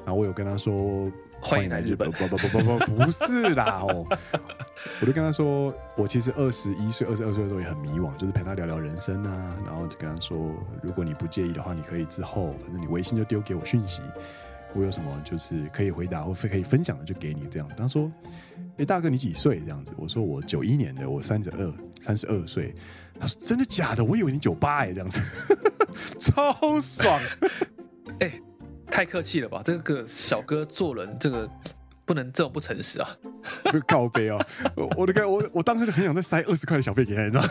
[0.06, 4.06] 然后我有跟他说：“欢迎来日本。”不不不不不不，不是啦哦！
[5.02, 9.56] 我就跟他说，我其实二十一岁、二十二岁的时候也很迷惘，就是陪他聊聊人生啊。
[9.66, 10.38] 然后就跟他说，
[10.82, 14.02] 如果你不介意的话，你可以之后，反正你微信就丢给我讯息。
[14.74, 17.76] 我有什么就是可以回答或可以分享的，就给你这样子。
[17.78, 18.10] 他说
[18.78, 22.74] ：“哎，大哥，你几岁？”这样子，我说：“我九一年的，我三十二，三十二岁。”
[23.20, 24.04] 他说：“真的假的？
[24.04, 25.20] 我以为你九八哎，这样子，
[26.20, 27.20] 超爽。
[28.22, 28.40] ”哎，
[28.90, 29.62] 太客气了吧？
[29.66, 31.50] 这个小哥做人，这个
[32.06, 33.10] 不能这么不诚实啊！
[33.72, 34.40] 就告杯啊！
[34.96, 37.44] 我的个，我我当时就很想再塞二十块的小费给他，你知道。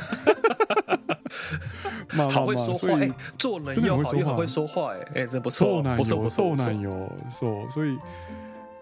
[2.31, 7.99] 好会说话，哎，做人又好又很会说话，哎，哎，真不错，不错不错，臭男友，说，所以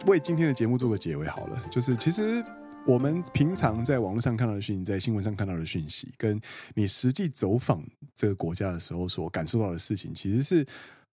[0.06, 1.62] 为今天的节目做个结尾好了。
[1.70, 2.44] 就是其实
[2.86, 6.40] 我们平常在网络上看到的讯息，在新闻上看到的讯息，跟
[6.74, 7.82] 你实际走访
[8.14, 10.66] 这个国家的时候所感受到的事情，其实是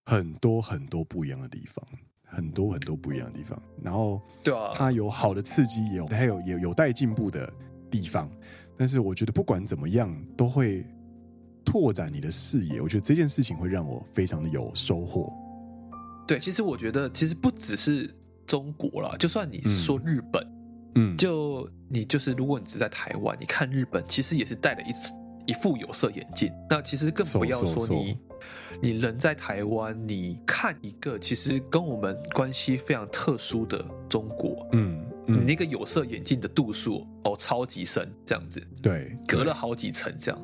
[0.05, 1.85] 很多很多不一样的地方，
[2.25, 3.61] 很多很多不一样的地方。
[3.81, 7.51] 然后，对啊，它有好的刺激，也有还有有有待进步的
[7.89, 8.29] 地方。
[8.77, 10.85] 但是我觉得不管怎么样，都会。
[11.63, 15.31] 拓展你的视野，我觉得这件事情会让我非常的有收获。
[16.27, 18.09] 对，其实我觉得，其实不只是
[18.51, 20.45] 中国啦，就算你说日本，
[20.95, 26.51] 嗯，就你就是，如果你只在台湾，你看日本，其实也是戴了一一副有色眼镜。
[26.69, 28.17] 那其实更不要说你，
[28.81, 40.41] 你人在台湾，你看一个其实跟我们关系非常特殊的中国，嗯，嗯，你那个有色眼镜的度数哦，超级深，这样子，对，隔了好几层这样。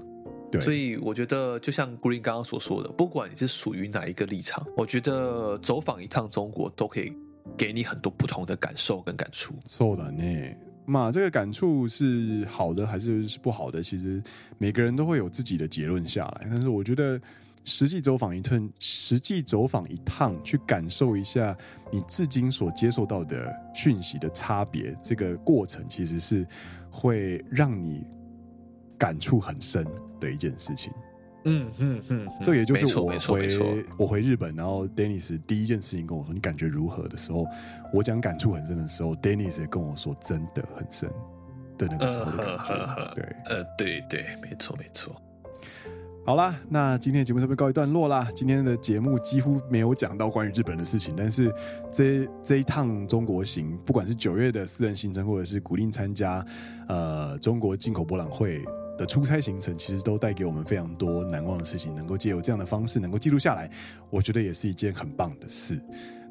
[0.50, 7.12] 对，所以我觉得，就像 Green 刚刚所说的，不管你是属于哪一个立场，我觉得走访一趟中国都可以
[7.58, 9.56] 给你很多不同的感受跟感触。
[9.66, 10.56] 是的呢，
[10.86, 13.82] 嘛，这个感触是好的还是是不好的？
[13.82, 14.22] 其实
[14.58, 16.48] 每个人都会有自己的结论下来。
[16.50, 17.20] 但是我觉得，
[17.64, 21.58] 实际走访一趟，实际走访一趟，去感受一下
[21.92, 26.46] 你至今所接受到的讯息的差别，这个过程其实是
[26.92, 28.06] 会让你。
[29.00, 29.86] 感触很深
[30.20, 30.92] 的一件事情，
[31.44, 33.50] 嗯嗯嗯，这也就是我回
[33.98, 37.48] 我回日本，然后 Dennis 第一件事情跟我说，你感觉如何的时候，
[37.94, 41.10] 我讲感触很深的时候，Dennis 也跟我说真的很深
[41.78, 45.16] 的那个时候的感觉， 对，呃，对对，没错没错。
[46.26, 48.28] 好啦，那今天的节目这边告一段落啦。
[48.36, 51.50] 今天的节目几乎没有讲到关于日本的事情，但是
[51.94, 56.46] 这这一趟中国行，不管是九月的私人行程，或者是鼓励参加
[56.90, 58.62] 呃中国进口博览会。
[58.98, 63.70] 的出差行程其实都带给我们非常多难忘的事情，能够借由这样的方式能够记录下来，
[64.10, 65.80] 我觉得也是一件很棒的事。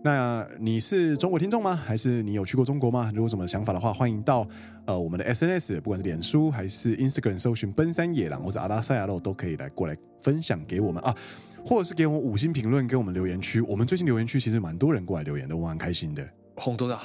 [0.04, 1.74] 那你是中国听众吗？
[1.74, 3.10] 还是你有去过中国吗？
[3.14, 4.46] 如果有什么想法的话，欢迎到
[4.84, 11.16] 呃我们的 SNS，不管是脸书还是 Instagram，搜寻奔山野狼或者阿拉塞亚肉，都可以来过来分享给我们啊，
[11.64, 13.60] 或者是给我们五星评论，给我们留言区。
[13.62, 16.24] 我们最近留言区其实蛮多人过来留言的，我蛮开心的。
[16.56, 17.00] 红多大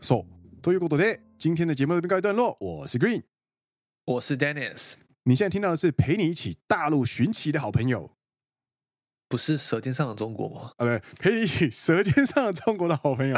[0.00, 0.24] ？So，
[0.62, 1.18] ということで。
[1.38, 3.22] 今天的节目就告一段落，我是 Green，
[4.06, 4.92] 我是 Dennis。
[5.24, 8.12] 你现在听到的是陪你一起大陆寻奇的好朋友。
[9.28, 10.70] 不是《舌尖上的中国》吗？
[10.76, 13.34] 啊，不对，陪你一起《舌尖上的中国》的好朋友，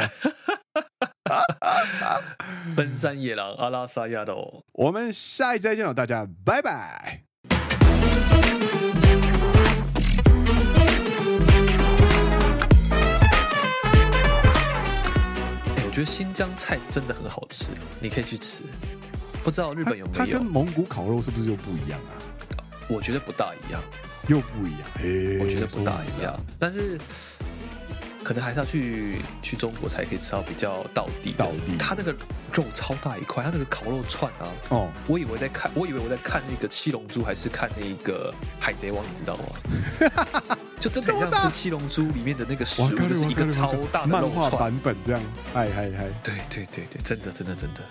[2.77, 4.63] 奔山野狼阿拉萨亚的哦。
[4.73, 7.23] 我们下一次再见了，大家拜拜。
[15.77, 18.63] 欸，我觉得新疆菜真的很好吃，你可以去吃。
[19.49, 20.17] 不知道日本有没有？
[20.17, 22.13] 它，它跟蒙古烤肉是不是又不一样啊？
[22.87, 23.81] 我觉得不大一样。
[24.27, 26.99] 又不一样，我觉得不大一样，但是
[28.23, 31.31] 可能还是要去去中国才可以吃到比较到地。
[31.31, 32.11] 道地，它那个
[32.53, 40.57] 肉超大一块，它那个烤肉串啊，哦，我以为在看，我以为我在看那个七龙珠，还是看那个海贼王，你知道吗？
[40.79, 45.21] 就真的很像是七龙珠里面的那个食物，就是一个超大的漫画版本这样，
[45.53, 47.81] 嗨嗨嗨，对对对对，真的真的真的。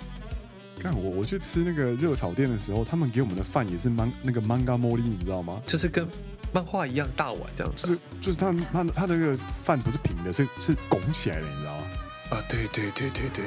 [0.78, 5.60] 看我我去吃那个热炒店的时候，他们给我们的饭也是芒那个 manga mori，你知道吗？
[5.66, 6.08] 就是跟。
[6.50, 11.84] 漫画一样大碗这样子，就是就是他他他那个饭不是平的，是是拱起来的，你知道吗？
[12.30, 13.44] 啊，对对对对对。